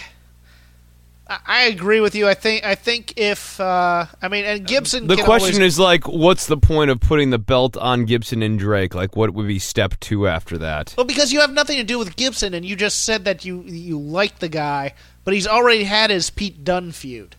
[1.47, 2.27] I- agree with you.
[2.27, 2.65] I think.
[2.65, 5.07] I think if uh, I mean, and Gibson.
[5.07, 8.59] The question always, is like, what's the point of putting the belt on Gibson and
[8.59, 8.97] Drake?
[8.97, 10.93] Like, what would be step two after that?
[10.97, 13.63] Well, because you have nothing to do with Gibson, and you just said that you
[13.63, 14.95] you like the guy,
[15.31, 17.37] but he's already had his Pete Dunne feud.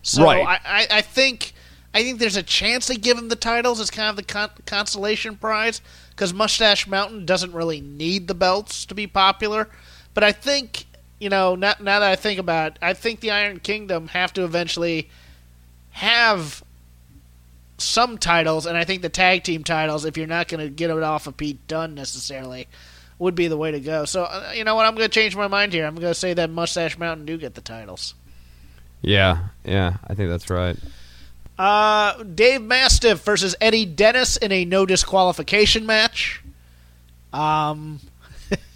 [0.00, 0.42] So Right.
[0.42, 1.52] I, I, I think
[1.92, 4.48] I think there's a chance they give him the titles as kind of the con-
[4.64, 9.68] consolation prize because Mustache Mountain doesn't really need the belts to be popular.
[10.14, 10.86] But I think
[11.18, 14.32] you know now, now that I think about it, I think the Iron Kingdom have
[14.32, 15.10] to eventually
[15.90, 16.64] have
[17.76, 20.88] some titles, and I think the tag team titles, if you're not going to get
[20.88, 22.66] it off of Pete Dunne necessarily,
[23.20, 24.06] would be the way to go.
[24.06, 24.86] So, uh, you know what?
[24.86, 25.86] I'm going to change my mind here.
[25.86, 28.14] I'm going to say that Mustache Mountain do get the titles.
[29.02, 30.76] Yeah, yeah, I think that's right.
[31.58, 36.42] Uh, Dave Mastiff versus Eddie Dennis in a no disqualification match.
[37.32, 38.00] Um,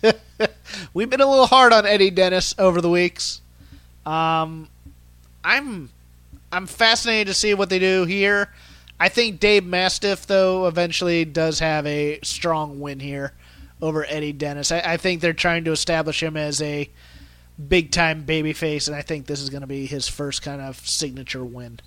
[0.95, 3.41] we've been a little hard on Eddie Dennis over the weeks.
[4.05, 4.69] Um,
[5.43, 5.89] I'm
[6.53, 8.51] I'm fascinated to see what they do here.
[9.01, 13.33] I think Dave Mastiff though eventually does have a strong win here
[13.81, 14.73] over Eddie Dennis.
[14.73, 16.89] I, I think they're trying to establish him as a
[17.69, 20.77] big time babyface, and I think this is going to be his first kind of
[20.77, 21.81] signature win.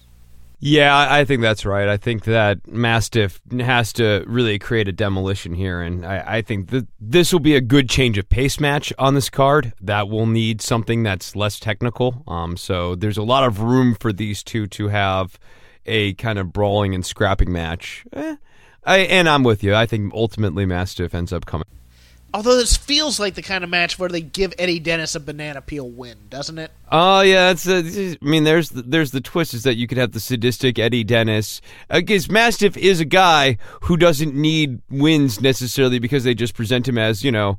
[0.59, 1.87] Yeah, I I think that's right.
[1.87, 6.71] I think that Mastiff has to really create a demolition here, and I, I think
[6.71, 9.73] that this will be a good change of pace match on this card.
[9.79, 12.23] That will need something that's less technical.
[12.27, 15.37] Um, so there's a lot of room for these two to have
[15.85, 18.03] a kind of brawling and scrapping match.
[18.13, 18.37] Eh,
[18.87, 19.75] I, and I'm with you.
[19.75, 21.65] I think ultimately Mastiff ends up coming.
[22.33, 25.61] Although this feels like the kind of match where they give Eddie Dennis a banana
[25.61, 26.71] peel win, doesn't it?
[26.91, 27.67] Oh yeah, it's.
[27.67, 30.77] A, I mean, there's the, there's the twist is that you could have the sadistic
[30.77, 31.61] Eddie Dennis.
[31.89, 36.97] Because Mastiff is a guy who doesn't need wins necessarily because they just present him
[36.97, 37.57] as you know,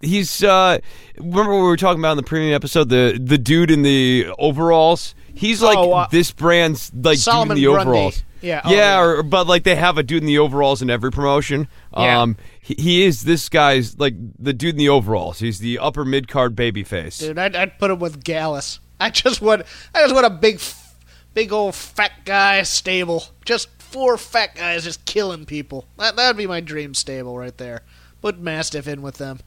[0.00, 0.42] he's.
[0.42, 0.78] uh
[1.18, 4.28] Remember what we were talking about in the premium episode, the the dude in the
[4.38, 5.14] overalls.
[5.36, 7.90] He's like Oh, uh, this brand's like Solomon dude in the Grundy.
[7.90, 8.24] overalls.
[8.40, 9.00] Yeah, oh, yeah, yeah.
[9.00, 11.68] Or, but like they have a dude in the overalls in every promotion.
[11.96, 12.22] Yeah.
[12.22, 15.38] Um, he, he is this guy's like the dude in the overalls.
[15.38, 17.18] He's the upper mid card baby face.
[17.18, 18.80] Dude, I'd, I'd put him with Gallus.
[19.00, 19.62] I just want,
[19.94, 20.60] I just want a big,
[21.34, 23.24] big old fat guy stable.
[23.44, 25.86] Just four fat guys just killing people.
[25.98, 27.82] That that'd be my dream stable right there.
[28.22, 29.40] Put Mastiff in with them.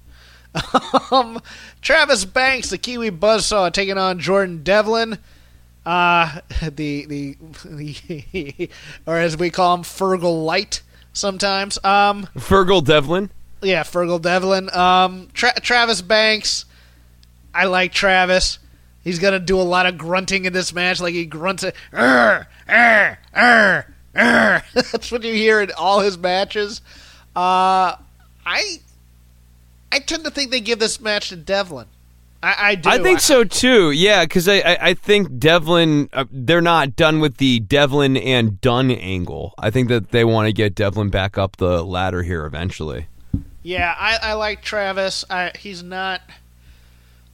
[1.12, 1.40] um,
[1.82, 5.20] Travis Banks, the Kiwi Buzzsaw, taking on Jordan Devlin.
[5.86, 8.70] Uh, the, the the
[9.06, 10.82] or as we call him, Fergal Light
[11.14, 11.84] sometimes.
[11.84, 13.30] Um, Fergal Devlin.
[13.62, 14.70] yeah, Fergal Devlin.
[14.76, 16.66] Um, Tra- Travis Banks.
[17.54, 18.60] I like Travis.
[19.04, 21.74] He's gonna do a lot of grunting in this match, like he grunts it.
[21.94, 26.82] "Arr, arr, arr, arr." That's what you hear in all his matches.
[27.36, 27.96] Uh,
[28.46, 28.78] I
[29.92, 31.88] I tend to think they give this match to Devlin.
[32.42, 32.90] I, I do.
[32.90, 33.92] I think so too.
[33.92, 38.62] Yeah, because I, I, I think Devlin uh, they're not done with the Devlin and
[38.62, 39.54] Dunne angle.
[39.58, 43.08] I think that they want to get Devlin back up the ladder here eventually.
[43.62, 45.26] Yeah, I, I like Travis.
[45.30, 46.22] I, he's not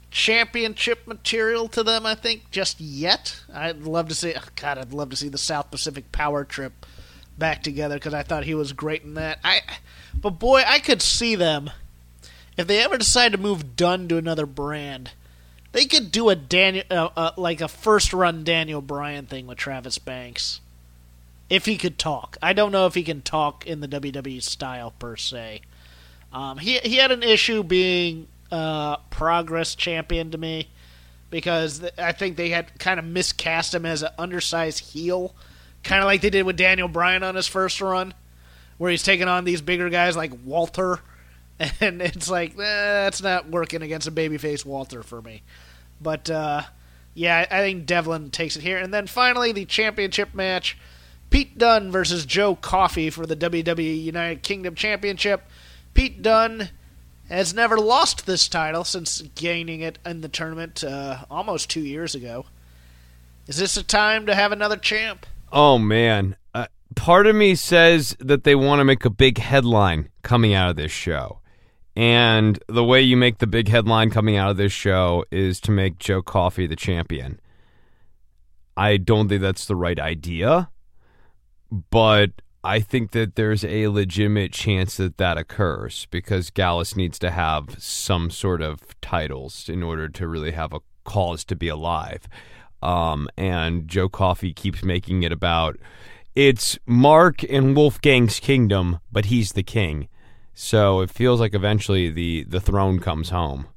[0.10, 3.42] championship material to them, I think, just yet.
[3.54, 4.34] I'd love to see.
[4.36, 6.86] oh, God, I'd love to see the South Pacific Power Trip
[7.38, 9.40] back together because I thought he was great in that.
[9.44, 9.62] I,
[10.20, 11.70] but boy, I could see them
[12.58, 15.12] if they ever decide to move Dunne to another brand.
[15.72, 19.58] They could do a Daniel, uh, uh, like a first run Daniel Bryan thing with
[19.58, 20.62] Travis Banks,
[21.50, 22.38] if he could talk.
[22.42, 25.62] I don't know if he can talk in the WWE style per se.
[26.32, 30.70] Um, he he had an issue being uh, progress champion to me
[31.30, 35.36] because I think they had kind of miscast him as an undersized heel,
[35.84, 38.14] kind of like they did with Daniel Bryan on his first run,
[38.78, 41.00] where he's taking on these bigger guys like Walter,
[41.80, 45.44] and it's like eh, that's not working against a babyface Walter for me.
[46.02, 46.64] But uh,
[47.14, 50.78] yeah, I think Devlin takes it here, and then finally the championship match.
[51.32, 55.42] Pete Dunne versus Joe Coffey for the WWE United Kingdom Championship.
[55.94, 56.70] Pete Dunne
[57.30, 62.14] has never lost this title since gaining it in the tournament uh, almost two years
[62.14, 62.46] ago.
[63.48, 65.26] Is this a time to have another champ?
[65.52, 70.10] Oh man, uh, part of me says that they want to make a big headline
[70.22, 71.40] coming out of this show.
[71.96, 75.72] And the way you make the big headline coming out of this show is to
[75.72, 77.40] make Joe Coffey the champion.
[78.76, 80.70] I don't think that's the right idea,
[81.90, 82.32] but
[82.66, 87.82] I think that there's a legitimate chance that that occurs because Gallus needs to have
[87.82, 92.28] some sort of titles in order to really have a cause to be alive.
[92.82, 95.78] Um, and Joe Coffey keeps making it about
[96.36, 100.10] it's Mark and Wolfgang's kingdom, but he's the king.
[100.56, 103.68] So it feels like eventually the the throne comes home.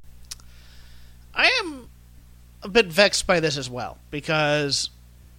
[1.35, 1.89] I am
[2.63, 4.89] a bit vexed by this as well because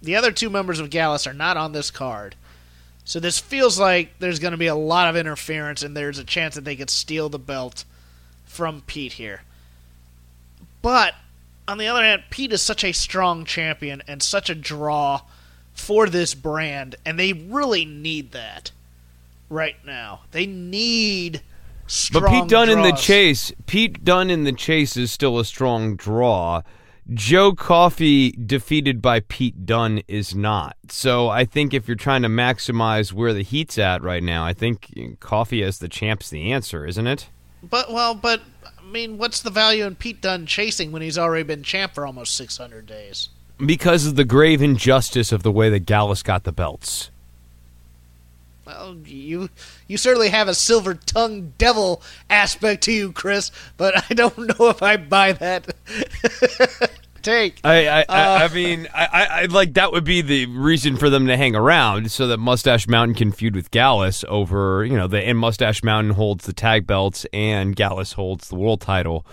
[0.02, 2.36] the other two members of Gallus are not on this card.
[3.04, 6.24] So this feels like there's going to be a lot of interference and there's a
[6.24, 7.84] chance that they could steal the belt
[8.44, 9.42] from Pete here.
[10.82, 11.14] But
[11.66, 15.22] on the other hand, Pete is such a strong champion and such a draw
[15.72, 18.70] for this brand and they really need that
[19.50, 20.22] right now.
[20.30, 21.42] They need
[21.86, 25.44] strong But Pete Dunne in the chase, Pete Dunne in the chase is still a
[25.44, 26.62] strong draw.
[27.12, 30.76] Joe Coffey defeated by Pete Dunne is not.
[30.88, 34.52] So I think if you're trying to maximize where the heat's at right now, I
[34.54, 37.28] think Coffey as the champ's the answer, isn't it?
[37.62, 38.42] But well, but
[38.78, 42.06] I mean, what's the value in Pete Dunne chasing when he's already been champ for
[42.06, 43.28] almost 600 days?
[43.58, 47.10] Because of the grave injustice of the way that Gallus got the belts.
[48.70, 49.50] Well, you
[49.88, 54.68] you certainly have a silver tongued devil aspect to you, Chris, but I don't know
[54.68, 55.74] if I buy that
[57.22, 57.60] take.
[57.64, 61.10] I I, Uh, I, I mean I, I like that would be the reason for
[61.10, 65.06] them to hang around so that Mustache Mountain can feud with Gallus over you know
[65.06, 69.26] the and Mustache Mountain holds the tag belts and Gallus holds the world title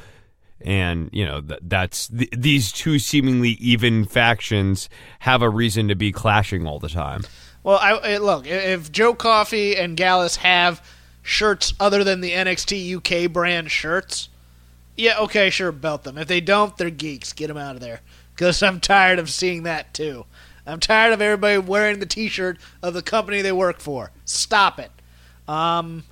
[0.59, 5.95] and you know th- that's th- these two seemingly even factions have a reason to
[5.95, 7.21] be clashing all the time.
[7.67, 10.81] Well, I, I- look if Joe Coffey and Gallus have
[11.21, 14.29] shirts other than the NXT UK brand shirts,
[14.95, 16.17] yeah, okay, sure, belt them.
[16.17, 17.33] If they don't, they're geeks.
[17.33, 17.99] Get them out of there
[18.33, 20.25] because I'm tired of seeing that too.
[20.65, 24.11] I'm tired of everybody wearing the T-shirt of the company they work for.
[24.23, 24.91] Stop it.
[25.45, 26.05] Um,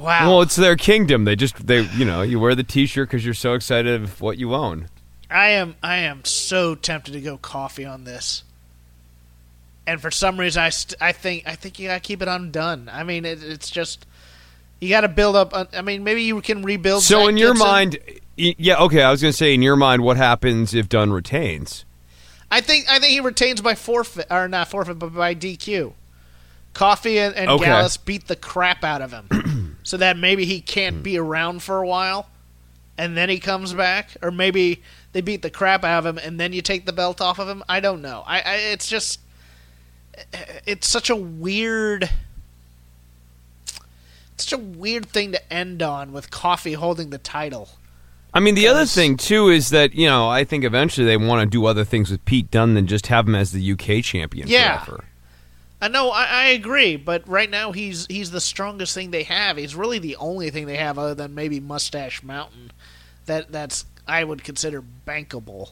[0.00, 0.30] wow.
[0.30, 1.26] Well, it's their kingdom.
[1.26, 4.38] They just they you know you wear the T-shirt because you're so excited of what
[4.38, 4.88] you own.
[5.28, 8.44] I am I am so tempted to go Coffey on this.
[9.86, 12.88] And for some reason, I, st- I think I think you gotta keep it undone.
[12.92, 14.06] I mean, it, it's just
[14.80, 15.52] you got to build up.
[15.72, 17.02] I mean, maybe you can rebuild.
[17.02, 17.66] So Zach in your Gibson.
[17.66, 17.98] mind,
[18.36, 19.02] yeah, okay.
[19.02, 21.84] I was going to say in your mind, what happens if Dunne retains?
[22.50, 25.92] I think I think he retains by forfeit or not forfeit, but by DQ.
[26.72, 27.66] Coffey and, and Okay.
[27.66, 31.22] Gallus beat the crap out of him, so that maybe he can't be hmm.
[31.22, 32.28] around for a while,
[32.98, 34.82] and then he comes back, or maybe
[35.14, 37.48] they beat the crap out of him and then you take the belt off of
[37.48, 37.62] him.
[37.68, 38.24] I don't know.
[38.26, 39.20] I, I it's just
[40.66, 42.10] it's such a weird.
[44.36, 47.68] Such a weird thing to end on with Coffey holding the title.
[48.32, 51.40] I mean, the other thing too is that you know I think eventually they want
[51.42, 54.48] to do other things with Pete Dunne than just have him as the UK champion
[54.48, 54.80] Yeah.
[54.84, 55.04] forever.
[55.80, 59.56] I know, I, I agree, but right now he's he's the strongest thing they have.
[59.56, 62.72] He's really the only thing they have other than maybe Mustache Mountain
[63.26, 65.70] that that's I would consider bankable.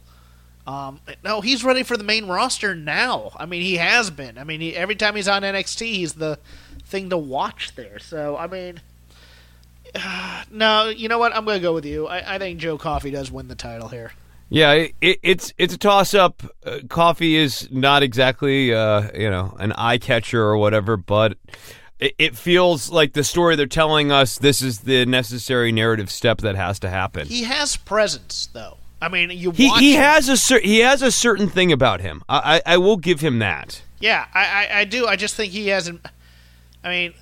[0.66, 3.32] Um, no, he's ready for the main roster now.
[3.36, 4.38] I mean, he has been.
[4.38, 6.38] I mean, he, every time he's on NXT, he's the
[6.84, 7.98] thing to watch there.
[7.98, 8.80] So, I mean,
[9.94, 11.34] uh, no, you know what?
[11.34, 12.06] I'm going to go with you.
[12.06, 14.12] I, I think Joe Coffey does win the title here.
[14.48, 16.42] Yeah, it, it, it's it's a toss up.
[16.62, 21.38] Uh, Coffey is not exactly uh, you know an eye catcher or whatever, but
[21.98, 24.36] it, it feels like the story they're telling us.
[24.36, 27.28] This is the necessary narrative step that has to happen.
[27.28, 28.76] He has presence, though.
[29.02, 32.00] I mean, you He watch he has a cer- he has a certain thing about
[32.00, 32.22] him.
[32.28, 33.82] I, I I will give him that.
[34.00, 35.06] Yeah, I, I, I do.
[35.06, 36.06] I just think he hasn't.
[36.84, 37.14] I mean,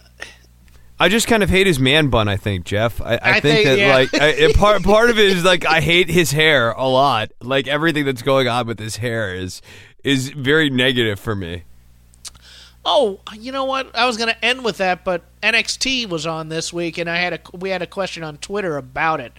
[0.98, 2.28] I just kind of hate his man bun.
[2.28, 3.00] I think Jeff.
[3.00, 3.94] I, I, I think, think- that yeah.
[3.94, 7.32] like I, part part of it is like I hate his hair a lot.
[7.42, 9.62] Like everything that's going on with his hair is
[10.04, 11.62] is very negative for me.
[12.84, 13.94] oh, you know what?
[13.96, 17.16] I was going to end with that, but NXT was on this week, and I
[17.16, 19.32] had a we had a question on Twitter about it.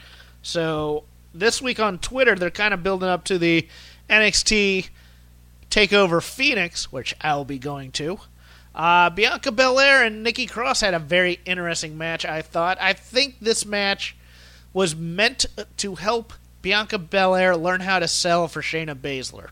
[0.44, 3.68] So this week on Twitter, they're kind of building up to the
[4.10, 4.90] NXT
[5.70, 8.20] Takeover Phoenix, which I'll be going to.
[8.74, 12.26] Uh, Bianca Belair and Nikki Cross had a very interesting match.
[12.26, 12.78] I thought.
[12.80, 14.16] I think this match
[14.74, 15.46] was meant
[15.78, 19.50] to help Bianca Belair learn how to sell for Shayna Baszler.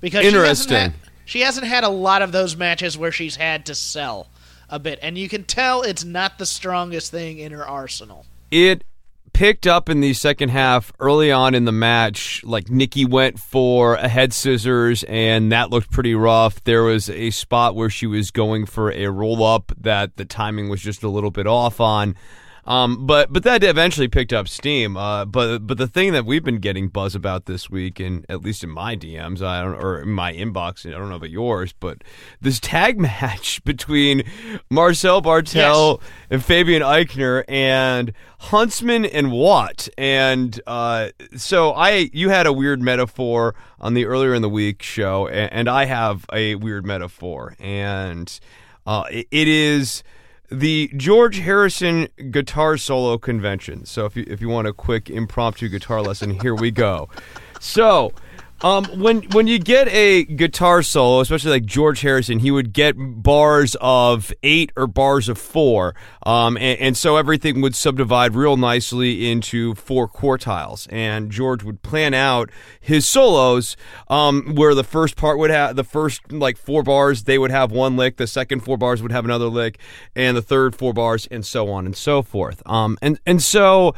[0.00, 0.76] Because she hasn't Interesting.
[0.76, 0.94] had-
[1.24, 4.28] She hasn't had a lot of those matches where she's had to sell
[4.68, 8.26] a bit, and you can tell it's not the strongest thing in her arsenal.
[8.50, 8.82] It
[9.36, 12.42] picked up in the second half early on in the match.
[12.42, 16.64] Like Nikki went for a head scissors, and that looked pretty rough.
[16.64, 20.70] There was a spot where she was going for a roll up that the timing
[20.70, 22.16] was just a little bit off on.
[22.66, 24.96] Um, but but that eventually picked up steam.
[24.96, 28.42] Uh, but but the thing that we've been getting buzz about this week, and at
[28.42, 31.72] least in my DMs, I don't or in my inbox, I don't know about yours,
[31.78, 32.02] but
[32.40, 34.24] this tag match between
[34.70, 36.00] Marcel Barthel
[36.30, 39.88] and Fabian Aichner and Huntsman and Watt.
[39.96, 44.82] And uh, so I, you had a weird metaphor on the earlier in the week
[44.82, 48.38] show, and, and I have a weird metaphor, and
[48.86, 50.02] uh, it, it is
[50.50, 53.84] the George Harrison guitar solo convention.
[53.84, 57.08] So if you if you want a quick impromptu guitar lesson, here we go.
[57.60, 58.12] So.
[58.62, 62.94] Um, when when you get a guitar solo, especially like George Harrison, he would get
[62.96, 68.56] bars of eight or bars of four, um, and, and so everything would subdivide real
[68.56, 70.86] nicely into four quartiles.
[70.90, 72.50] And George would plan out
[72.80, 73.76] his solos,
[74.08, 77.70] um, where the first part would have the first like four bars, they would have
[77.70, 79.78] one lick, the second four bars would have another lick,
[80.14, 82.62] and the third four bars, and so on and so forth.
[82.64, 83.94] Um, and and so.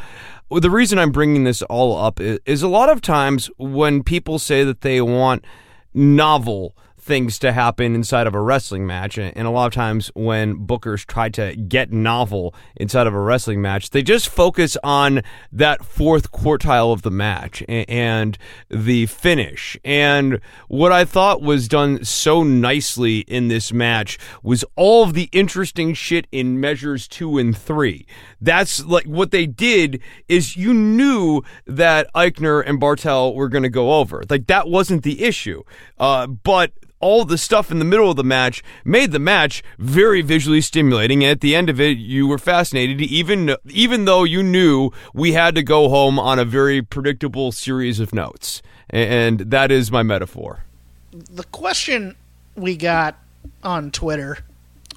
[0.50, 4.38] The reason I'm bringing this all up is, is a lot of times when people
[4.38, 5.44] say that they want
[5.92, 6.74] novel
[7.08, 9.18] things to happen inside of a wrestling match.
[9.18, 13.62] And a lot of times when bookers try to get novel inside of a wrestling
[13.62, 18.36] match, they just focus on that fourth quartile of the match and
[18.68, 19.76] the finish.
[19.84, 25.30] And what I thought was done so nicely in this match was all of the
[25.32, 28.06] interesting shit in measures two and three.
[28.40, 33.68] That's like what they did is you knew that Aichner and Barthel were going to
[33.68, 34.22] go over.
[34.28, 35.62] Like that wasn't the issue.
[35.98, 40.22] Uh, but all the stuff in the middle of the match made the match very
[40.22, 41.22] visually stimulating.
[41.22, 45.32] And at the end of it, you were fascinated, even even though you knew we
[45.32, 48.62] had to go home on a very predictable series of notes.
[48.90, 50.64] And that is my metaphor.
[51.12, 52.16] The question
[52.56, 53.18] we got
[53.62, 54.38] on Twitter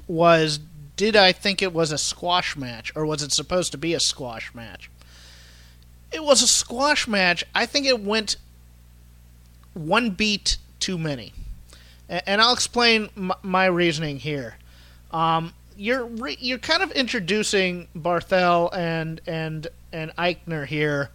[0.06, 0.60] was
[0.96, 4.00] did I think it was a squash match or was it supposed to be a
[4.00, 4.90] squash match?
[6.12, 7.44] It was a squash match.
[7.54, 8.36] I think it went
[9.74, 11.32] one beat too many.
[12.08, 13.08] And I'll explain
[13.42, 14.56] my reasoning here.
[15.10, 21.10] Um, you're re- you're kind of introducing Barthel and and and Aichner here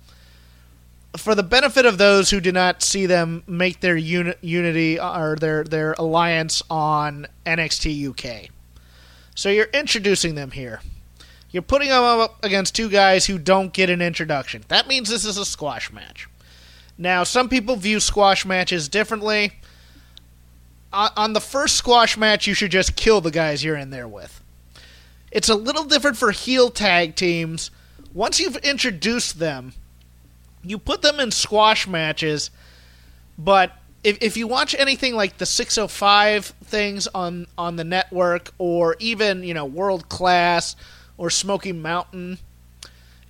[1.16, 5.36] for the benefit of those who did not see them make their uni- unity or
[5.40, 8.50] their their alliance on NXT UK.
[9.38, 10.82] So you're introducing them here.
[11.52, 14.64] You're putting them up against two guys who don't get an introduction.
[14.68, 16.28] That means this is a squash match.
[16.98, 19.52] Now, some people view squash matches differently.
[20.92, 24.42] On the first squash match, you should just kill the guys you're in there with.
[25.32, 27.70] It's a little different for heel tag teams.
[28.16, 29.74] Once you've introduced them,
[30.64, 32.50] you put them in squash matches,
[33.38, 33.74] but
[34.04, 39.44] if, if you watch anything like the 605 things on on the network or even
[39.44, 40.76] you know world class
[41.18, 42.38] or smoky mountain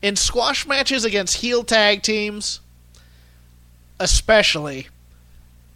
[0.02, 2.60] in squash matches against heel tag teams
[4.00, 4.88] especially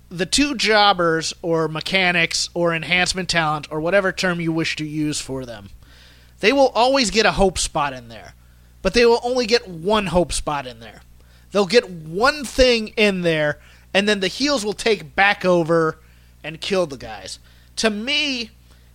[0.10, 5.20] the two jobbers or mechanics or enhancement talent or whatever term you wish to use
[5.20, 5.70] for them
[6.40, 8.34] they will always get a hope spot in there
[8.82, 11.02] but they will only get one hope spot in there.
[11.52, 13.60] They'll get one thing in there
[13.94, 15.98] and then the heels will take back over
[16.44, 17.40] and kill the guys.
[17.78, 18.52] To me,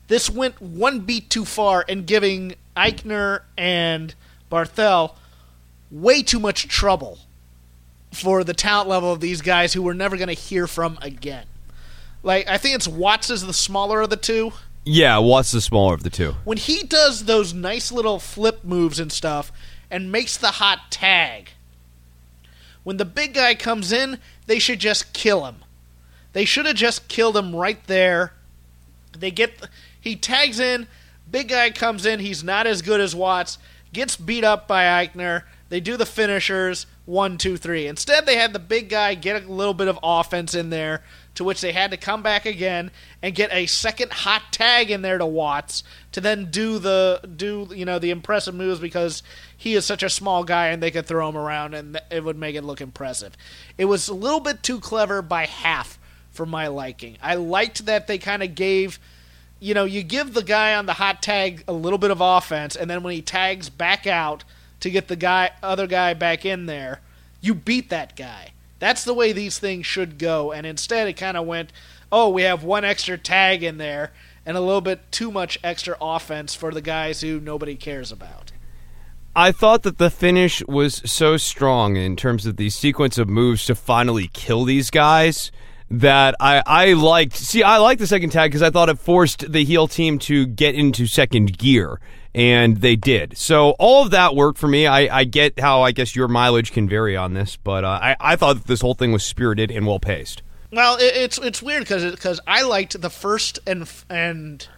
[0.08, 4.14] this went one beat too far in giving Aichner and
[4.50, 5.14] Barthel
[5.90, 7.18] way too much trouble
[8.12, 11.46] for the talent level of these guys who we're never going to hear from again.
[12.22, 14.52] Like I think it's Watts is the smaller of the two.
[14.84, 16.36] Yeah, Watts is the smaller of the two.
[16.44, 19.52] When he does those nice little flip moves and stuff
[19.90, 21.50] and makes the hot tag,
[22.84, 25.56] when the big guy comes in, they should just kill him.
[26.32, 28.32] They should have just killed him right there.
[29.18, 29.68] They get
[30.00, 30.86] he tags in,
[31.30, 33.58] big guy comes in, he's not as good as Watts,
[33.92, 35.42] gets beat up by Aichner.
[35.68, 37.86] They do the finishers, one, two, three.
[37.86, 41.02] Instead, they had the big guy get a little bit of offense in there,
[41.36, 42.90] to which they had to come back again
[43.22, 47.68] and get a second hot tag in there to Watts to then do the do
[47.74, 49.22] you know the impressive moves because
[49.56, 52.38] he is such a small guy and they could throw him around and it would
[52.38, 53.36] make it look impressive.
[53.78, 55.98] It was a little bit too clever by half
[56.30, 57.16] for my liking.
[57.22, 58.98] I liked that they kind of gave
[59.58, 62.76] you know, you give the guy on the hot tag a little bit of offense
[62.76, 64.44] and then when he tags back out
[64.80, 67.00] to get the guy other guy back in there,
[67.40, 68.52] you beat that guy.
[68.78, 71.72] That's the way these things should go and instead it kind of went,
[72.12, 74.12] "Oh, we have one extra tag in there."
[74.46, 78.52] and a little bit too much extra offense for the guys who nobody cares about.
[79.34, 83.66] I thought that the finish was so strong in terms of the sequence of moves
[83.66, 85.50] to finally kill these guys
[85.90, 87.36] that I, I liked.
[87.36, 90.46] See, I liked the second tag because I thought it forced the heel team to
[90.46, 92.00] get into second gear,
[92.36, 93.36] and they did.
[93.38, 94.86] So all of that worked for me.
[94.86, 98.16] I, I get how I guess your mileage can vary on this, but uh, I,
[98.20, 100.42] I thought this whole thing was spirited and well paced.
[100.70, 104.68] Well, it, it's it's weird because because I liked the first and and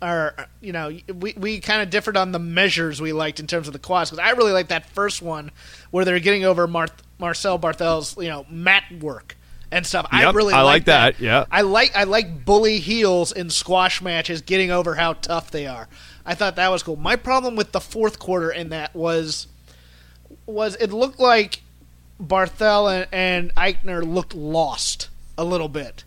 [0.00, 3.66] or you know we we kind of differed on the measures we liked in terms
[3.66, 5.50] of the quads because I really liked that first one
[5.90, 9.36] where they're getting over Mar- Marcel Barthel's you know mat work
[9.70, 10.06] and stuff.
[10.12, 11.18] Yep, I really I like that.
[11.18, 11.22] that.
[11.22, 15.66] Yeah, I like I like bully heels in squash matches getting over how tough they
[15.66, 15.86] are.
[16.30, 16.94] I thought that was cool.
[16.94, 19.48] My problem with the fourth quarter in that was
[20.46, 21.62] was it looked like
[22.22, 26.04] Barthel and, and Aichner looked lost a little bit,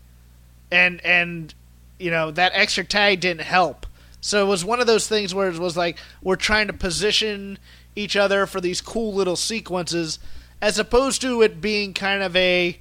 [0.72, 1.52] and and
[1.98, 3.84] you know that extra tag didn't help.
[4.22, 7.58] So it was one of those things where it was like we're trying to position
[7.94, 10.18] each other for these cool little sequences,
[10.62, 12.78] as opposed to it being kind of a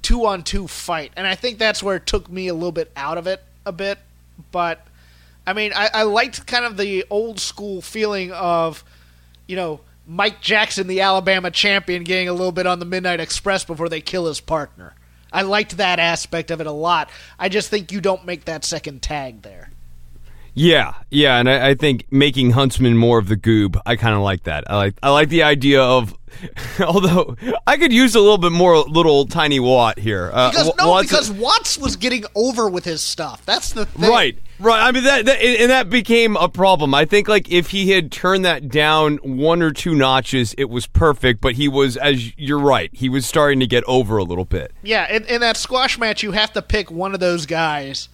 [0.00, 1.12] two on two fight.
[1.18, 3.72] And I think that's where it took me a little bit out of it a
[3.72, 3.98] bit.
[4.50, 4.85] But
[5.46, 8.82] I mean, I, I liked kind of the old school feeling of,
[9.46, 13.64] you know, Mike Jackson, the Alabama champion, getting a little bit on the Midnight Express
[13.64, 14.94] before they kill his partner.
[15.32, 17.10] I liked that aspect of it a lot.
[17.38, 19.70] I just think you don't make that second tag there.
[20.58, 24.22] Yeah, yeah, and I, I think making Huntsman more of the goob, I kind of
[24.22, 24.64] like that.
[24.70, 26.14] I like I like the idea of,
[26.80, 27.36] although
[27.66, 30.30] I could use a little bit more little tiny Watt here.
[30.32, 33.44] Uh, Because no, Watt's because Watts was getting over with his stuff.
[33.44, 34.10] That's the thing.
[34.10, 34.80] Right, right.
[34.80, 36.94] I mean that, that and that became a problem.
[36.94, 40.86] I think like if he had turned that down one or two notches, it was
[40.86, 41.42] perfect.
[41.42, 44.72] But he was, as you're right, he was starting to get over a little bit.
[44.82, 48.08] Yeah, in, in that squash match, you have to pick one of those guys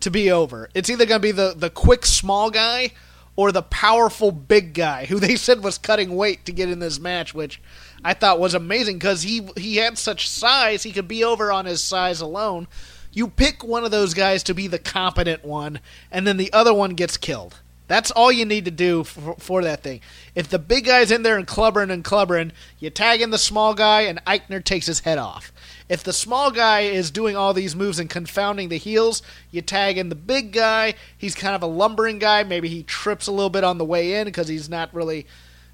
[0.00, 0.68] to be over.
[0.74, 2.92] It's either going to be the, the quick small guy
[3.36, 7.00] or the powerful big guy who they said was cutting weight to get in this
[7.00, 7.60] match, which
[8.04, 11.64] I thought was amazing because he he had such size he could be over on
[11.64, 12.68] his size alone.
[13.12, 15.80] You pick one of those guys to be the competent one,
[16.10, 17.60] and then the other one gets killed.
[17.86, 20.00] That's all you need to do for, for that thing.
[20.34, 23.74] If the big guy's in there and clubbering and clubbering, you tag in the small
[23.74, 25.52] guy, and Aichner takes his head off.
[25.88, 29.98] If the small guy is doing all these moves and confounding the heels, you tag
[29.98, 30.94] in the big guy.
[31.16, 32.42] He's kind of a lumbering guy.
[32.42, 35.26] Maybe he trips a little bit on the way in because he's not really,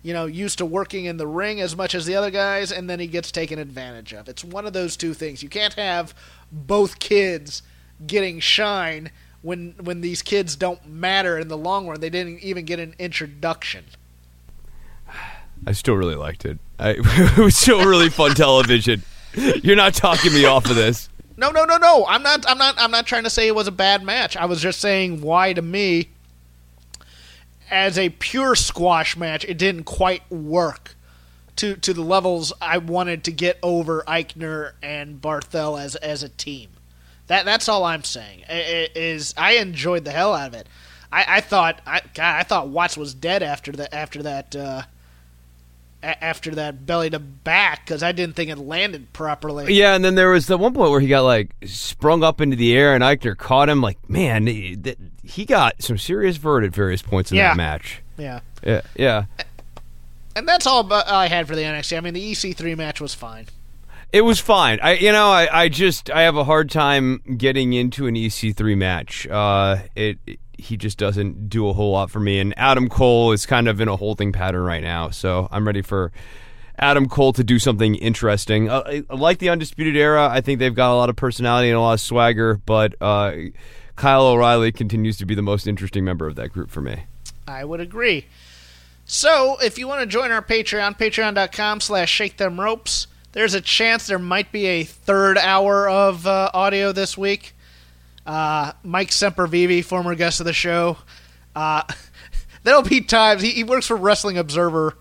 [0.03, 2.91] you know, used to working in the ring as much as the other guys, and
[2.91, 4.29] then he gets taken advantage of.
[4.29, 5.45] It's one of those two things.
[5.45, 6.13] You can't have
[6.51, 7.63] both kids
[8.05, 12.01] getting shine when when these kids don't matter in the long run.
[12.01, 13.85] They didn't even get an introduction.
[15.67, 16.59] I still really liked it.
[16.81, 19.05] I, it was still really fun television.
[19.63, 21.09] You're not talking me off of this.
[21.37, 22.05] No, no, no, no.
[22.07, 22.49] I'm not.
[22.49, 22.75] I'm not.
[22.79, 24.37] I'm not trying to say it was a bad match.
[24.37, 26.11] I was just saying why to me,
[27.71, 30.97] as a pure squash match, it didn't quite work
[31.57, 36.29] to to the levels I wanted to get over Aichner and Barthel as as a
[36.29, 36.71] team.
[37.29, 38.45] That that's all I'm saying.
[38.49, 40.67] Is I enjoyed the hell out of it.
[41.13, 44.55] I, I thought I God, I thought Watts was dead after the after that.
[44.55, 44.83] Uh,
[46.03, 49.73] a- after that belly to back because I didn't think it landed properly.
[49.75, 52.57] Yeah, and then there was the one point where he got like sprung up into
[52.57, 53.81] the air, and Aichner caught him.
[53.81, 57.49] Like, man, he, that- he got some serious vert at various points in Yeah.
[57.51, 58.03] that match.
[58.19, 58.41] Yeah.
[58.65, 59.25] Yeah, yeah.
[60.37, 61.97] And that's all I had for the NXT.
[61.97, 63.47] I mean, the EC3 match was fine.
[64.13, 64.81] It was fine.
[64.83, 68.77] I, you know, I, I just I have a hard time getting into an EC3
[68.77, 69.27] match.
[69.29, 70.19] Uh, it,
[70.61, 72.39] he just doesn't do a whole lot for me.
[72.39, 75.83] And Adam Cole is kind of in a holding pattern right now, so I'm ready
[75.83, 76.13] for
[76.79, 78.71] Adam Cole to do something interesting.
[78.71, 80.29] Uh, like the Undisputed Era.
[80.31, 83.33] I think they've got a lot of personality and a lot of swagger, but uh,
[83.97, 87.05] Kyle O'Reilly continues to be the most interesting member of that group for me.
[87.47, 88.27] I would agree.
[89.05, 93.61] So, if you want to join our Patreon, patreon.com slash shake them ropes, there's a
[93.61, 97.55] chance there might be a third hour of uh, audio this week.
[98.27, 100.99] Uh, Mike Sempervive, former guest of the show.
[101.55, 101.83] Uh,
[102.63, 104.97] there'll be times, he, he works for Wrestling Observer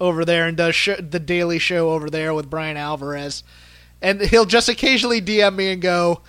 [0.00, 3.42] over there and does sh- the daily show over there with Bryan Alvarez.
[4.02, 6.22] And he'll just occasionally DM me and go,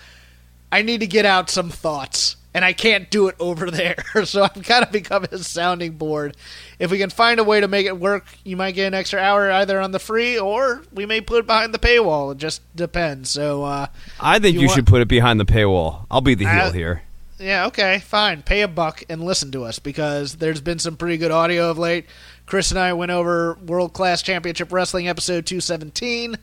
[0.72, 3.98] I need to get out some thoughts, and I can't do it over there.
[4.24, 6.38] so I've kind of become his sounding board.
[6.80, 9.20] If we can find a way to make it work, you might get an extra
[9.20, 12.32] hour either on the free, or we may put it behind the paywall.
[12.32, 13.30] It just depends.
[13.30, 13.88] So, uh,
[14.20, 16.06] I think You you, want- should put it behind the paywall.
[16.10, 17.04] I'll be the heel Uh, here.
[17.40, 18.42] yeah, okay, fine.
[18.42, 21.78] Pay a buck and listen to us because there's been some pretty good audio of
[21.78, 22.06] late.
[22.46, 26.38] Chris and I went over World Class Championship Wrestling episode 217.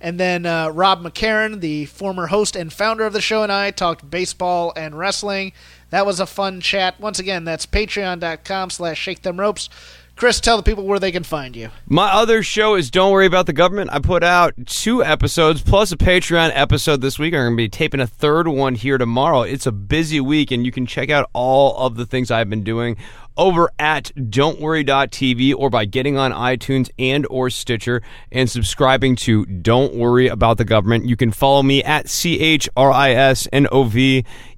[0.00, 3.70] And then uh, Rob McCarron, the former host and founder of the show, and I
[3.70, 5.52] talked baseball and wrestling.
[5.90, 7.00] That was a fun chat.
[7.00, 9.68] Once again, that's patreon.com slash shake them ropes.
[10.16, 11.70] Chris, tell the people where they can find you.
[11.88, 13.90] My other show is Don't Worry About the Government.
[13.92, 17.34] I put out two episodes plus a Patreon episode this week.
[17.34, 19.42] I'm going to be taping a third one here tomorrow.
[19.42, 22.62] It's a busy week, and you can check out all of the things I've been
[22.62, 22.96] doing
[23.36, 29.94] over at don'tworry.tv or by getting on iTunes and or Stitcher and subscribing to Don't
[29.94, 31.06] Worry About the Government.
[31.06, 32.64] You can follow me at C-H-R-I-S-N-O-V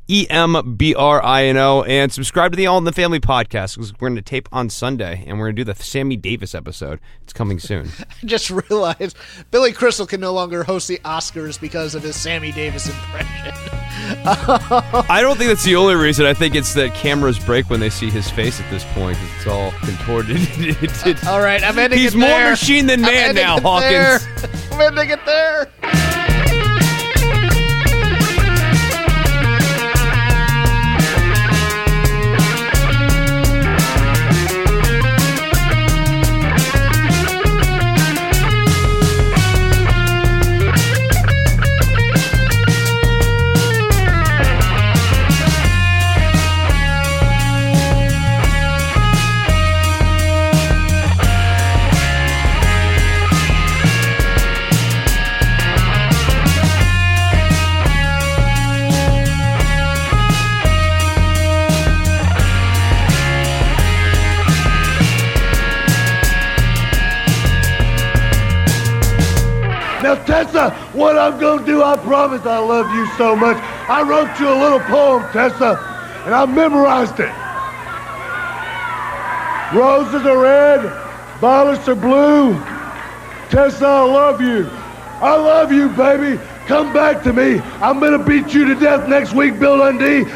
[0.09, 3.18] E M B R I N O, and subscribe to the All in the Family
[3.18, 6.16] podcast because we're going to tape on Sunday and we're going to do the Sammy
[6.16, 7.00] Davis episode.
[7.22, 7.88] It's coming soon.
[8.00, 9.16] I just realized
[9.50, 13.52] Billy Crystal can no longer host the Oscars because of his Sammy Davis impression.
[15.09, 16.26] I don't think that's the only reason.
[16.26, 19.18] I think it's that cameras break when they see his face at this point.
[19.36, 20.38] It's all contorted.
[21.26, 24.26] All right, I'm ending He's more machine than man now, Hawkins.
[24.72, 26.15] I'm ending it there.
[70.24, 73.56] Tessa, what I'm going to do, I promise I love you so much.
[73.88, 75.76] I wrote you a little poem, Tessa,
[76.24, 77.34] and I memorized it.
[79.76, 80.80] Roses are red,
[81.40, 82.54] violets are blue.
[83.50, 84.68] Tessa, I love you.
[85.20, 86.40] I love you, baby.
[86.66, 87.60] Come back to me.
[87.80, 90.30] I'm going to beat you to death next week, Bill Dundee.